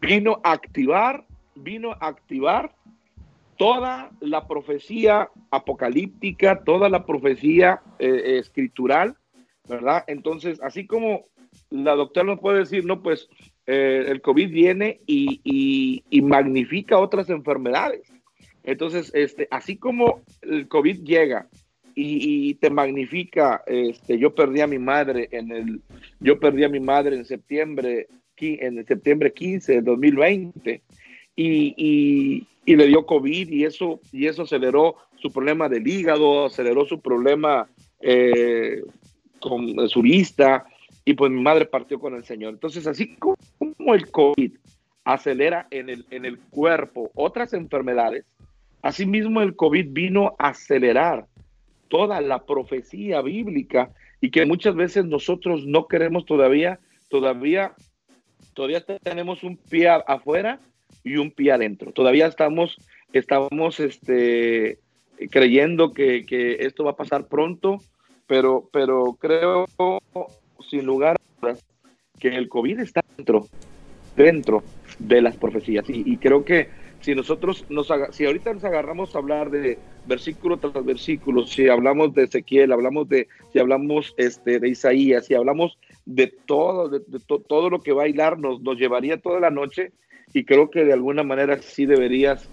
[0.00, 2.74] vino a activar, vino a activar
[3.58, 9.16] toda la profecía apocalíptica, toda la profecía eh, escritural,
[9.68, 10.04] ¿verdad?
[10.06, 11.26] Entonces, así como
[11.70, 13.28] la doctora nos puede decir, no, pues
[13.66, 18.12] eh, el COVID viene y, y magnifica otras enfermedades.
[18.64, 21.48] Entonces, este, así como el COVID llega
[21.94, 25.80] y, te magnifica, este, yo perdí a mi madre en el,
[26.20, 28.08] yo perdí a mi madre en septiembre,
[28.38, 30.82] en septiembre 15 de 2020
[31.36, 36.86] y, y, le dio COVID y eso, y eso aceleró su problema del hígado, aceleró
[36.86, 37.68] su problema
[38.00, 38.82] eh,
[39.40, 40.64] con su vista
[41.04, 42.54] y pues mi madre partió con el Señor.
[42.54, 44.52] Entonces, así como el COVID
[45.04, 48.24] acelera en el, en el cuerpo otras enfermedades,
[48.82, 51.26] Asimismo, el COVID vino a acelerar
[51.88, 53.90] toda la profecía bíblica
[54.20, 57.74] y que muchas veces nosotros no queremos todavía, todavía,
[58.54, 60.58] todavía tenemos un pie afuera
[61.04, 61.92] y un pie adentro.
[61.92, 62.76] Todavía estamos,
[63.12, 64.80] estamos este,
[65.30, 67.78] creyendo que, que esto va a pasar pronto,
[68.26, 69.66] pero, pero creo
[70.62, 71.64] sin lugar a dudas
[72.18, 73.46] que el COVID está dentro,
[74.16, 74.62] dentro
[74.98, 75.84] de las profecías.
[75.88, 76.68] Y, creo que
[77.00, 82.14] si nosotros nos si ahorita nos agarramos a hablar de versículo tras versículo, si hablamos
[82.14, 87.70] de Ezequiel, hablamos de, si hablamos este, de Isaías, si hablamos de todo, de, todo
[87.70, 89.92] lo que va a hilar, nos, nos llevaría toda la noche
[90.32, 92.48] y creo que de alguna manera sí deberías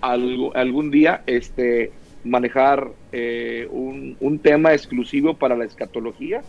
[0.00, 1.90] algún día este,
[2.24, 6.42] manejar eh, un, un tema exclusivo para la escatología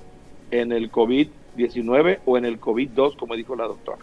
[0.52, 4.00] en el COVID-19 o en el COVID-2, como dijo la doctora.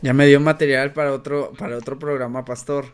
[0.00, 2.86] Ya me dio material para otro, para otro programa, Pastor.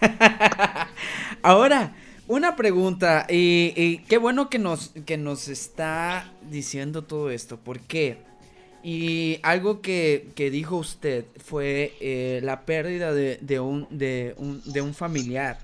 [1.42, 1.94] Ahora,
[2.28, 8.18] una pregunta, y, qué bueno que nos, que nos está diciendo todo esto, ¿por qué?
[8.82, 14.94] Y algo que, dijo usted fue eh, la pérdida de, un, de, un, de un
[14.94, 15.58] familiar.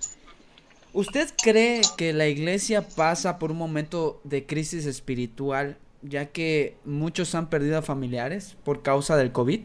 [0.93, 5.77] ¿Usted cree que la iglesia pasa por un momento de crisis espiritual
[6.09, 9.61] ya que muchos han perdido a familiares por causa del COVID?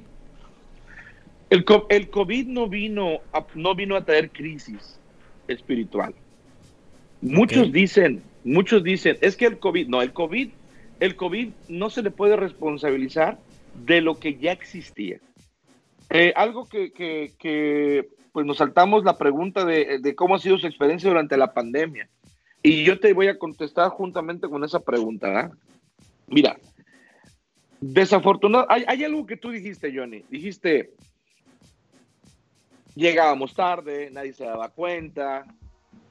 [1.49, 4.99] El, el COVID no vino, a, no vino a traer crisis
[5.47, 6.13] espiritual.
[7.21, 10.49] Muchos dicen, muchos dicen, es que el COVID, no, el COVID,
[10.99, 13.37] el COVID no se le puede responsabilizar
[13.85, 15.19] de lo que ya existía.
[16.09, 20.67] Eh, algo que, que, pues nos saltamos la pregunta de, de, cómo ha sido su
[20.67, 22.09] experiencia durante la pandemia.
[22.63, 25.51] Y yo te voy a contestar juntamente con esa pregunta.
[26.31, 26.57] Mira,
[27.81, 30.23] desafortunado, hay, hay, algo que tú dijiste, Johnny.
[30.29, 30.93] Dijiste,
[32.95, 35.45] llegábamos tarde, nadie se daba cuenta,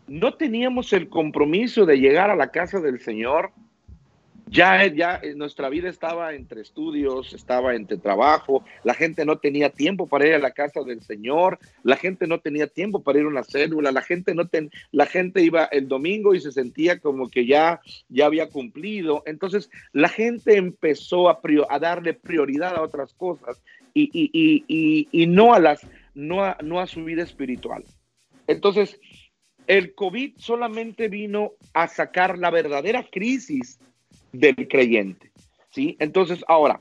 [0.07, 3.53] no teníamos el compromiso de llegar a la casa del Señor
[4.51, 10.09] ya, ya nuestra vida estaba entre estudios, estaba entre trabajo, la gente no tenía tiempo
[10.09, 13.29] para ir a la casa del Señor, la gente no tenía tiempo para ir a
[13.29, 17.31] una célula, la gente no ten, la gente iba el domingo y se sentía como
[17.31, 19.23] que ya, ya había cumplido.
[19.27, 23.63] Entonces la gente empezó a, a darle prioridad a otras cosas
[23.95, 27.85] y, y, y, y no, a las, no, a, no a su vida espiritual.
[28.47, 28.99] Entonces,
[29.69, 33.79] el COVID solamente vino a sacar la verdadera crisis
[34.33, 35.31] del creyente.
[35.71, 35.97] ¿sí?
[35.99, 36.81] Entonces, ahora,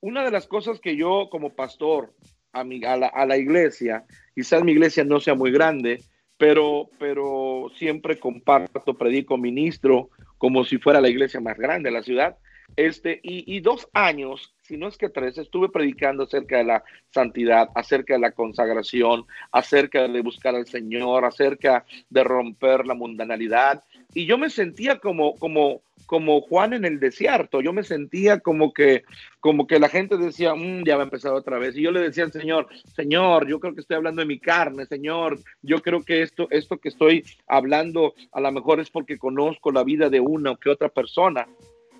[0.00, 2.12] una de las cosas que yo como pastor
[2.52, 4.04] a, mi, a, la, iglesia,
[4.34, 6.02] quizás mi iglesia no sea muy grande,
[6.38, 12.02] pero, pero siempre comparto, predico, ministro, como si fuera la iglesia más grande de la
[12.02, 12.36] ciudad.
[12.74, 16.84] Este, y, y, dos años, si no es que tres, estuve predicando acerca de la
[17.10, 23.82] santidad, acerca de la consagración, acerca de buscar al Señor, acerca de romper la mundanalidad.
[24.16, 27.60] Y yo me sentía como, como, como Juan en el desierto.
[27.60, 29.04] Yo me sentía como que,
[29.40, 31.76] como que la gente decía, mm, ya va a empezar otra vez.
[31.76, 34.86] Y yo le decía al Señor, Señor, yo creo que estoy hablando de mi carne,
[34.86, 35.38] Señor.
[35.60, 39.84] Yo creo que esto, esto que estoy hablando a lo mejor es porque conozco la
[39.84, 41.46] vida de una o que otra persona.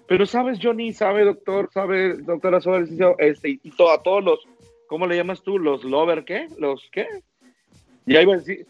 [0.09, 2.87] Pero sabes, Johnny, sabe, doctor, sabe, doctora, sobre
[3.19, 4.39] este, y todo, a todos los,
[4.87, 5.59] ¿cómo le llamas tú?
[5.59, 6.49] ¿Los lover qué?
[6.57, 7.07] ¿Los qué?
[8.07, 8.67] Ya iba a decir,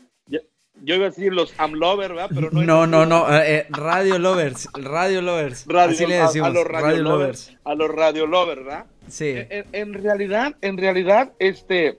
[0.82, 2.30] yo iba a decir los Amlover, ¿verdad?
[2.34, 5.66] Pero no, no, no, no, eh, eh, Radio Lovers, Radio Lovers.
[5.68, 8.86] así le decimos, a, los Radio, lovers, A los Radio Lovers, ¿verdad?
[9.08, 9.34] Sí.
[9.50, 11.98] En, realidad, en realidad, este,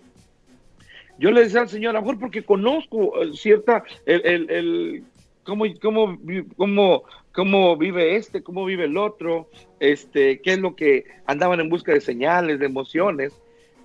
[1.17, 5.03] yo le decía al Señor, a mejor porque conozco eh, cierta, el, el, el
[5.43, 6.17] cómo, cómo,
[6.55, 9.49] cómo, cómo vive este, cómo vive el otro,
[9.79, 13.33] este, qué es lo que andaban en busca de señales, de emociones.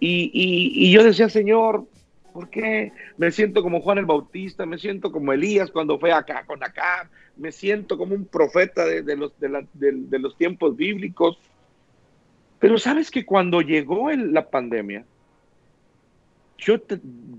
[0.01, 1.85] Y, y, y yo decía, Señor,
[2.33, 2.93] ¿Por qué?
[3.19, 7.11] Me siento como Juan el Bautista, me siento como Elías cuando fue acá con acá,
[7.37, 11.39] me siento como un profeta de, los, de, los tiempos bíblicos.
[12.59, 15.05] Pero sabes que cuando llegó la pandemia,
[16.57, 16.77] yo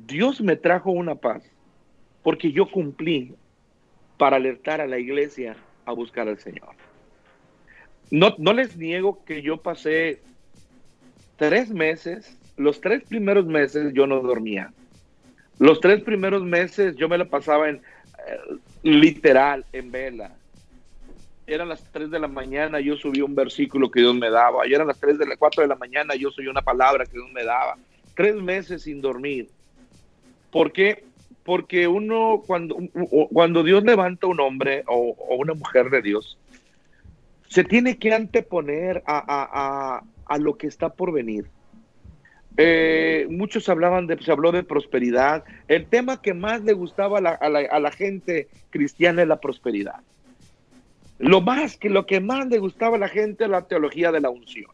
[0.05, 1.43] Dios me trajo una paz,
[2.21, 3.33] porque yo cumplí
[4.17, 6.75] para alertar a la iglesia a buscar al Señor.
[8.11, 10.21] No, no les niego que yo pasé
[11.37, 14.71] tres meses, los tres primeros meses yo no dormía
[15.59, 17.81] los tres primeros meses yo me la pasaba en
[18.27, 20.31] eh, literal, en vela.
[21.45, 24.65] Eran las 3 de la mañana, yo subí un versículo que Dios me daba.
[24.65, 27.13] Y eran las 3 de las 4 de la mañana, yo subí una palabra que
[27.13, 27.75] Dios me daba.
[28.15, 29.49] Tres meses sin dormir.
[30.51, 31.03] ¿Por qué?
[31.43, 32.77] Porque uno, cuando,
[33.31, 36.37] cuando Dios levanta un hombre o, una mujer de Dios,
[37.49, 41.45] se tiene que anteponer a, a lo que está por venir.
[42.57, 45.43] Eh, muchos hablaban de, se habló de prosperidad.
[45.67, 50.01] El tema que más le gustaba a la, gente cristiana es la prosperidad.
[51.19, 54.21] Lo más que lo que más le gustaba a la gente es la teología de
[54.21, 54.71] la unción.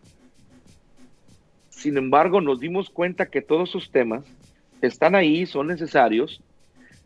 [1.70, 4.26] Sin embargo, nos dimos cuenta que todos esos temas
[4.82, 6.42] están ahí, son necesarios,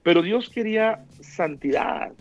[0.01, 2.11] pero Dios quería santidad.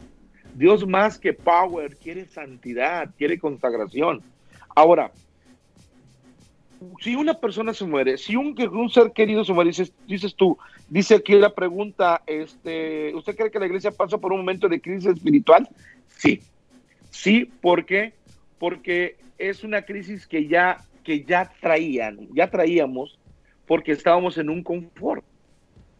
[0.55, 4.21] Dios más que power quiere santidad, quiere consagración.
[4.75, 5.13] Ahora,
[7.01, 10.57] si una persona se muere, si un, un ser querido se muere, dices, dices tú,
[10.89, 14.81] dice aquí la pregunta, este, ¿usted cree que la iglesia pasa por un momento de
[14.81, 15.69] crisis espiritual?
[16.09, 16.41] Sí,
[17.11, 18.15] sí, ¿por qué?
[18.59, 23.19] Porque es una crisis que ya, que ya traían, ya traíamos,
[23.67, 25.25] porque estábamos en un confort,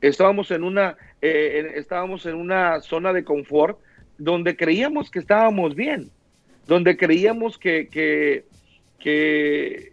[0.01, 3.79] estábamos en una, eh, estábamos en una zona de confort
[4.19, 6.11] donde creíamos que estábamos bien,
[6.67, 8.45] donde creíamos que, que,
[8.99, 9.92] que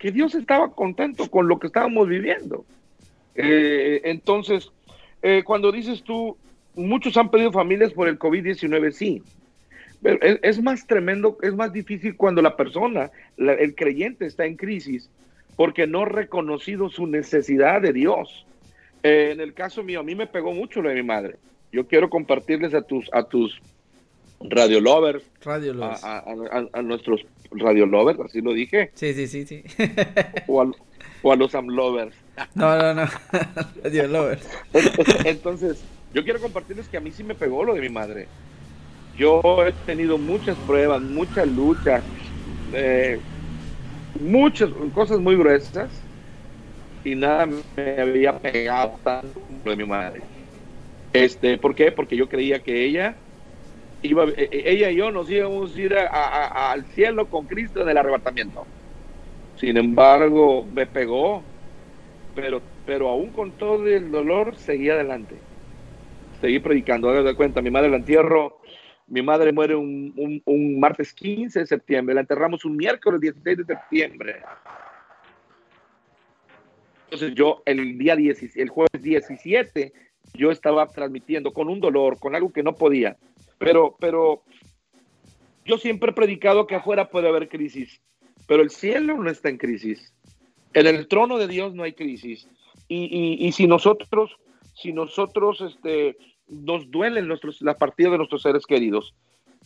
[0.00, 2.64] que Dios estaba contento con lo que estábamos viviendo.
[3.34, 4.72] Eh, entonces,
[5.22, 6.36] eh, cuando dices tú,
[6.74, 9.22] muchos han perdido familias por el COVID-19, sí,
[10.02, 15.10] Pero es, más tremendo, es más difícil cuando la persona, el creyente está en crisis
[15.54, 18.46] porque no ha reconocido su necesidad de Dios.
[19.02, 21.36] Eh, en el caso mío, a mí me pegó mucho lo de mi madre.
[21.70, 23.60] Yo quiero compartirles a tus, a tus
[24.40, 26.02] radio lovers, radio lovers.
[26.02, 28.90] A, nuestros radio lovers, así lo dije.
[28.94, 29.62] Sí, sí, sí, sí.
[30.46, 32.16] o, a, los am lovers.
[32.54, 33.08] No, no, no,
[33.84, 34.48] radio lovers.
[35.24, 35.82] Entonces,
[36.14, 38.26] yo quiero compartirles que a mí sí me pegó lo de mi madre.
[39.16, 42.02] Yo he tenido muchas pruebas, muchas luchas,
[42.72, 43.20] eh,
[44.18, 45.90] muchas cosas muy gruesas
[47.04, 47.46] y nada
[47.76, 50.22] me había pegado tanto como lo de mi madre.
[51.12, 51.90] Este, ¿Por qué?
[51.92, 53.16] Porque yo creía que ella
[54.02, 57.88] iba, e, e, ella y yo nos íbamos a ir al cielo con Cristo en
[57.88, 58.66] el arrebatamiento.
[59.56, 61.42] Sin embargo, me pegó,
[62.34, 65.36] pero, pero aún con todo el dolor seguí adelante.
[66.40, 67.10] Seguí predicando.
[67.10, 68.60] Haga de cuenta, mi madre la entierro,
[69.10, 73.64] mi madre muere un, un, martes 15 de septiembre, la enterramos un miércoles 16 de
[73.64, 74.36] septiembre.
[77.04, 79.92] Entonces yo el día 10, el jueves 17,
[80.34, 83.16] yo estaba transmitiendo con un dolor, con algo que no podía.
[83.60, 84.42] Pero, pero
[85.66, 88.00] yo siempre he predicado que afuera puede haber crisis,
[88.48, 90.14] pero el cielo no está en crisis.
[90.72, 92.48] En el trono de Dios no hay crisis.
[92.88, 94.36] Y, y, si nosotros,
[94.74, 96.16] si nosotros este,
[96.48, 99.14] nos duelen nuestros, la partida de nuestros seres queridos,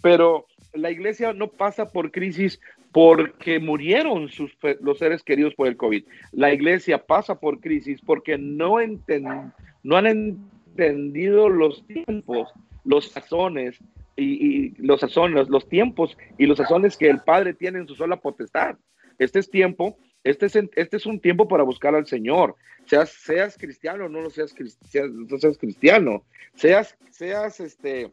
[0.02, 5.76] pero la iglesia no pasa por crisis porque murieron sus, los seres queridos por el
[5.76, 6.04] COVID.
[6.32, 8.76] La iglesia pasa por crisis porque no,
[9.84, 12.52] no han entendido los tiempos
[12.84, 13.78] los sazones
[14.16, 18.16] y, los sazones, los tiempos y los sazones que el Padre tiene en su sola
[18.16, 18.76] potestad.
[19.18, 22.56] Este es tiempo, este es, este es un tiempo para buscar al Señor.
[22.86, 24.54] Seas, seas cristiano o no lo seas,
[24.88, 26.24] seas, no seas cristiano,
[26.54, 28.12] seas, seas este,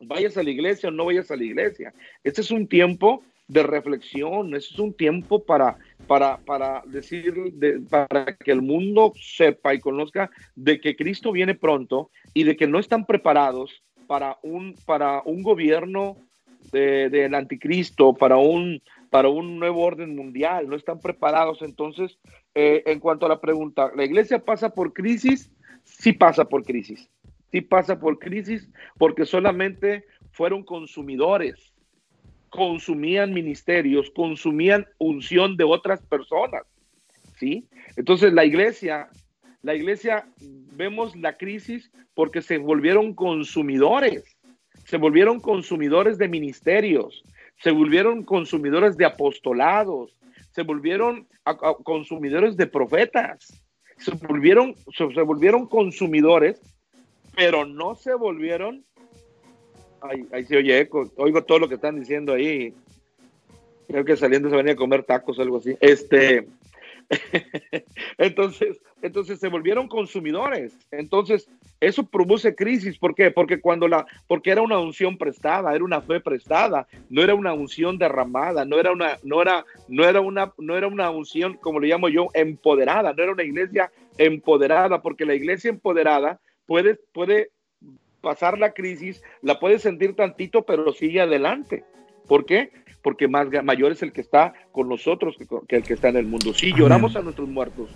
[0.00, 1.94] vayas a la iglesia o no vayas a la iglesia.
[2.24, 5.76] Este es un tiempo de reflexión, este es un tiempo para,
[6.06, 7.34] para, para decir,
[7.88, 12.66] para que el mundo sepa y conozca de que Cristo viene pronto y de que
[12.66, 13.82] no están preparados
[14.12, 16.18] para un, para un gobierno
[16.70, 21.62] del anticristo, para un, para un nuevo orden mundial, no están preparados.
[21.62, 22.18] Entonces,
[22.54, 25.50] eh, en cuanto a la pregunta, ¿la iglesia pasa por crisis?
[25.84, 27.08] Sí pasa por crisis,
[27.50, 31.72] sí pasa por crisis porque solamente fueron consumidores,
[32.50, 36.64] consumían ministerios, consumían unción de otras personas,
[37.38, 37.66] ¿sí?
[37.96, 39.08] Entonces la iglesia
[39.62, 40.26] la iglesia,
[40.76, 44.36] vemos la crisis porque se volvieron consumidores,
[44.84, 47.24] se volvieron consumidores de ministerios,
[47.62, 50.18] se volvieron consumidores de apostolados,
[50.50, 51.28] se volvieron
[51.84, 53.62] consumidores de profetas,
[53.96, 56.60] se volvieron, se, volvieron consumidores,
[57.36, 58.84] pero no se volvieron,
[60.00, 62.74] ahí, ahí oye oigo todo lo que están diciendo ahí,
[63.86, 66.48] creo que saliendo se venía a comer tacos o algo así, este,
[68.18, 70.78] entonces, entonces se volvieron consumidores.
[70.90, 71.48] Entonces,
[71.80, 72.98] eso produce crisis.
[72.98, 73.30] ¿Por qué?
[73.30, 77.52] Porque cuando la, porque era una unción prestada, era una fe prestada, no era una
[77.52, 81.80] unción derramada, no era una, no era, no era una, no era una unción, como
[81.80, 87.50] le llamo yo, empoderada, no era una iglesia empoderada, porque la iglesia empoderada puede, puede
[88.20, 91.84] pasar la crisis, la puede sentir tantito, pero sigue adelante.
[92.26, 92.70] ¿Por qué?
[93.02, 95.36] Porque más mayor es el que está con nosotros
[95.68, 96.54] que, el que está en el mundo.
[96.54, 97.90] Sí, lloramos a nuestros muertos,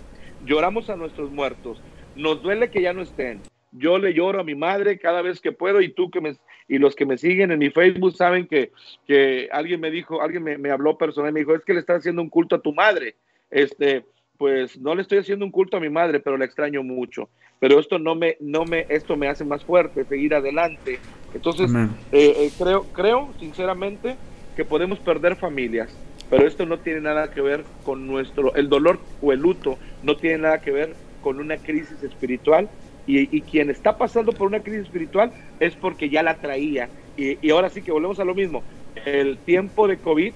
[0.45, 1.81] lloramos a nuestros muertos,
[2.15, 3.41] nos duele que ya no estén.
[3.71, 6.35] Yo le lloro a mi madre cada vez que puedo y tú que me
[6.69, 8.71] y los que me siguen en mi Facebook saben que,
[9.05, 11.99] que alguien me dijo, alguien me, me habló personal, me dijo, es que le estás
[11.99, 13.15] haciendo un culto a tu madre.
[13.49, 14.03] Este,
[14.37, 17.29] pues no le estoy haciendo un culto a mi madre, pero la extraño mucho.
[17.59, 20.99] Pero esto no me, no me, esto me hace más fuerte, seguir adelante.
[21.33, 21.71] Entonces,
[22.11, 24.15] eh, eh, creo, creo, sinceramente,
[24.57, 25.87] que podemos perder familias,
[26.31, 30.17] pero esto no tiene nada que ver con nuestro, el dolor o el luto no
[30.17, 32.67] tiene nada que ver con una crisis espiritual
[33.05, 35.31] y, quien está pasando por una crisis espiritual
[35.61, 36.89] es porque ya la traía.
[37.15, 38.63] Y, ahora sí que volvemos a lo mismo.
[39.05, 40.33] El tiempo de COVID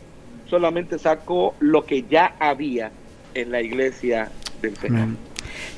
[0.49, 2.91] solamente sacó lo que ya había
[3.33, 5.09] en la iglesia del Señor.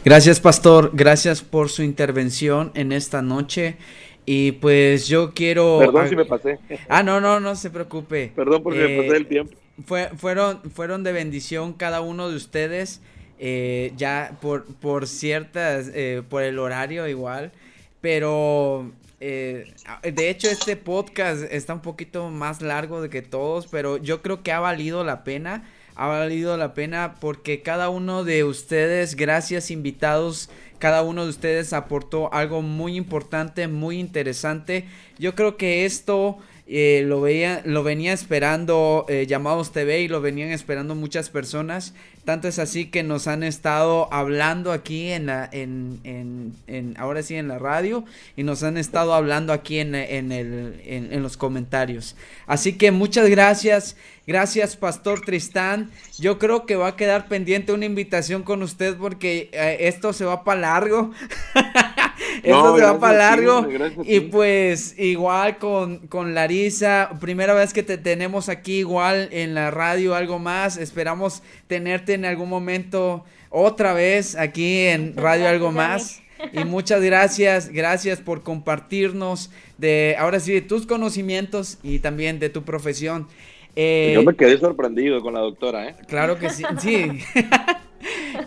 [0.06, 0.91] Gracias, pastor.
[0.94, 3.78] Gracias por su intervención en esta noche.
[4.26, 5.80] Y pues yo quiero...
[5.80, 6.59] Perdón si me pasé.
[6.88, 8.32] Ah, no, no, no se preocupe.
[8.36, 9.57] Perdón porque me pasé el tiempo.
[9.86, 13.01] Fue, fueron, fueron de bendición cada uno de ustedes,
[13.39, 17.51] eh, ya por, por ciertas, eh, por el horario igual,
[17.99, 23.97] pero eh, de hecho este podcast está un poquito más largo de que todos, pero
[23.97, 28.43] yo creo que ha valido la pena, ha valido la pena porque cada uno de
[28.43, 30.51] ustedes, gracias invitados,
[30.84, 34.84] cada uno de ustedes aportó algo muy importante, muy interesante.
[35.17, 40.19] Yo creo que esto eh, lo, veía, lo venía esperando eh, Llamados TV y lo
[40.19, 41.93] venían esperando muchas personas.
[42.26, 47.36] Tanto es así que nos han estado hablando aquí en la, en, en, ahora sí
[47.36, 48.05] en la radio
[48.38, 52.15] y nos han estado hablando aquí en, en, el, en, los comentarios.
[52.47, 55.91] Así que muchas gracias, gracias Pastor Tristán.
[56.17, 60.24] Yo creo que va a quedar pendiente una invitación con usted porque eh, esto se
[60.24, 61.11] va para largo.
[62.43, 63.67] esto se va para largo.
[64.05, 69.71] y pues igual con, con Larisa, primera vez que te tenemos aquí igual en la
[69.71, 70.78] radio, algo más.
[70.78, 76.22] Esperamos tenerte en algún momento otra vez aquí en Radio Algo Más.
[76.51, 82.49] Y muchas gracias, gracias por compartirnos de, ahora sí, de tus conocimientos y también de
[82.49, 83.28] tu profesión.
[83.76, 85.95] Eh, Yo me quedé sorprendido con la doctora, ¿eh?
[86.07, 87.07] Claro que sí, sí.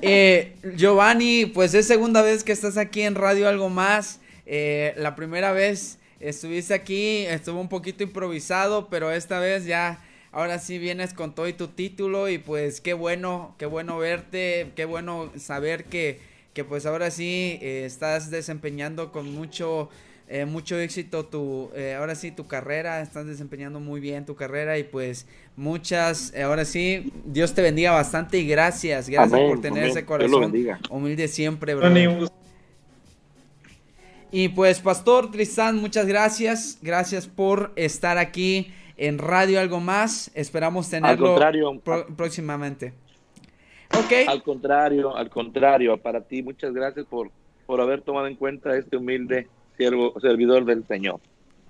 [0.02, 4.20] Eh, Giovanni, pues es segunda vez que estás aquí en Radio Algo Más.
[4.44, 9.98] Eh, la primera vez estuviste aquí, estuvo un poquito improvisado, pero esta vez ya
[10.36, 14.70] ahora sí vienes con todo y tu título y pues qué bueno, qué bueno verte,
[14.76, 16.20] qué bueno saber que,
[16.52, 19.88] que pues ahora sí eh, estás desempeñando con mucho,
[20.28, 24.76] eh, mucho éxito tu, eh, ahora sí tu carrera, estás desempeñando muy bien tu carrera
[24.76, 25.26] y pues
[25.56, 30.52] muchas, ahora sí, Dios te bendiga bastante y gracias, gracias por tener ese corazón
[30.90, 31.74] humilde siempre,
[34.30, 40.30] Y pues Pastor Tristán, muchas gracias, gracias por estar aquí en Radio Algo Más.
[40.34, 41.38] Esperamos tenerlo
[42.16, 42.92] próximamente.
[44.04, 44.26] Okay.
[44.26, 47.30] Al contrario, al contrario, para ti muchas gracias por,
[47.66, 51.20] por haber tomado en cuenta este humilde siervo, servidor del Señor.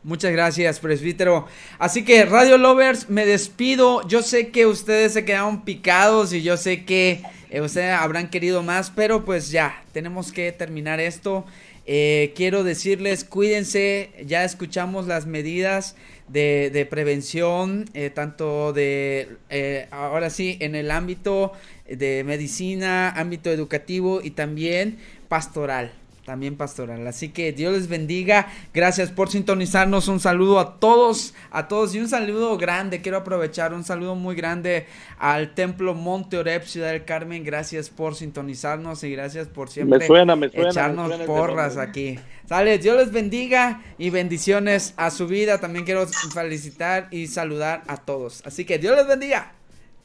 [0.03, 1.47] Muchas gracias, presbítero.
[1.79, 4.07] Así que, Radio Lovers, me despido.
[4.07, 8.63] Yo sé que ustedes se quedaron picados y yo sé que eh, ustedes habrán querido
[8.63, 11.45] más, pero pues ya, tenemos que terminar esto.
[11.87, 15.97] Eh, quiero decirles, cuídense, ya escuchamos las medidas
[16.29, 21.53] de, prevención, eh, tanto de, eh, ahora sí, en el ámbito
[21.89, 24.99] de medicina, ámbito educativo y también
[25.29, 25.93] pastoral
[26.27, 27.07] también pastoral.
[27.07, 28.49] Así que Dios les bendiga.
[28.75, 30.09] Gracias por sintonizarnos.
[30.09, 33.01] Un saludo a todos, a todos y un saludo grande.
[33.01, 34.87] Quiero aprovechar un saludo muy grande
[35.19, 37.45] al Templo Monte Oreb, Ciudad del Carmen.
[37.45, 40.07] Gracias por sintonizarnos y gracias por siempre
[40.53, 42.19] echarnos porras aquí.
[42.47, 45.61] Sale, Dios les bendiga y bendiciones a su vida.
[45.61, 48.43] También quiero felicitar y saludar a todos.
[48.45, 49.53] Así que Dios les bendiga.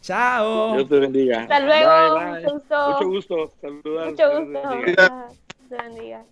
[0.02, 0.76] Chao.
[0.76, 1.42] Dios te bendiga.
[1.42, 2.20] Hasta luego.
[2.32, 2.98] Mucho gusto.
[2.98, 3.54] Mucho gusto.
[4.06, 5.41] Mucho gusto.
[5.72, 6.26] Dios bendiga.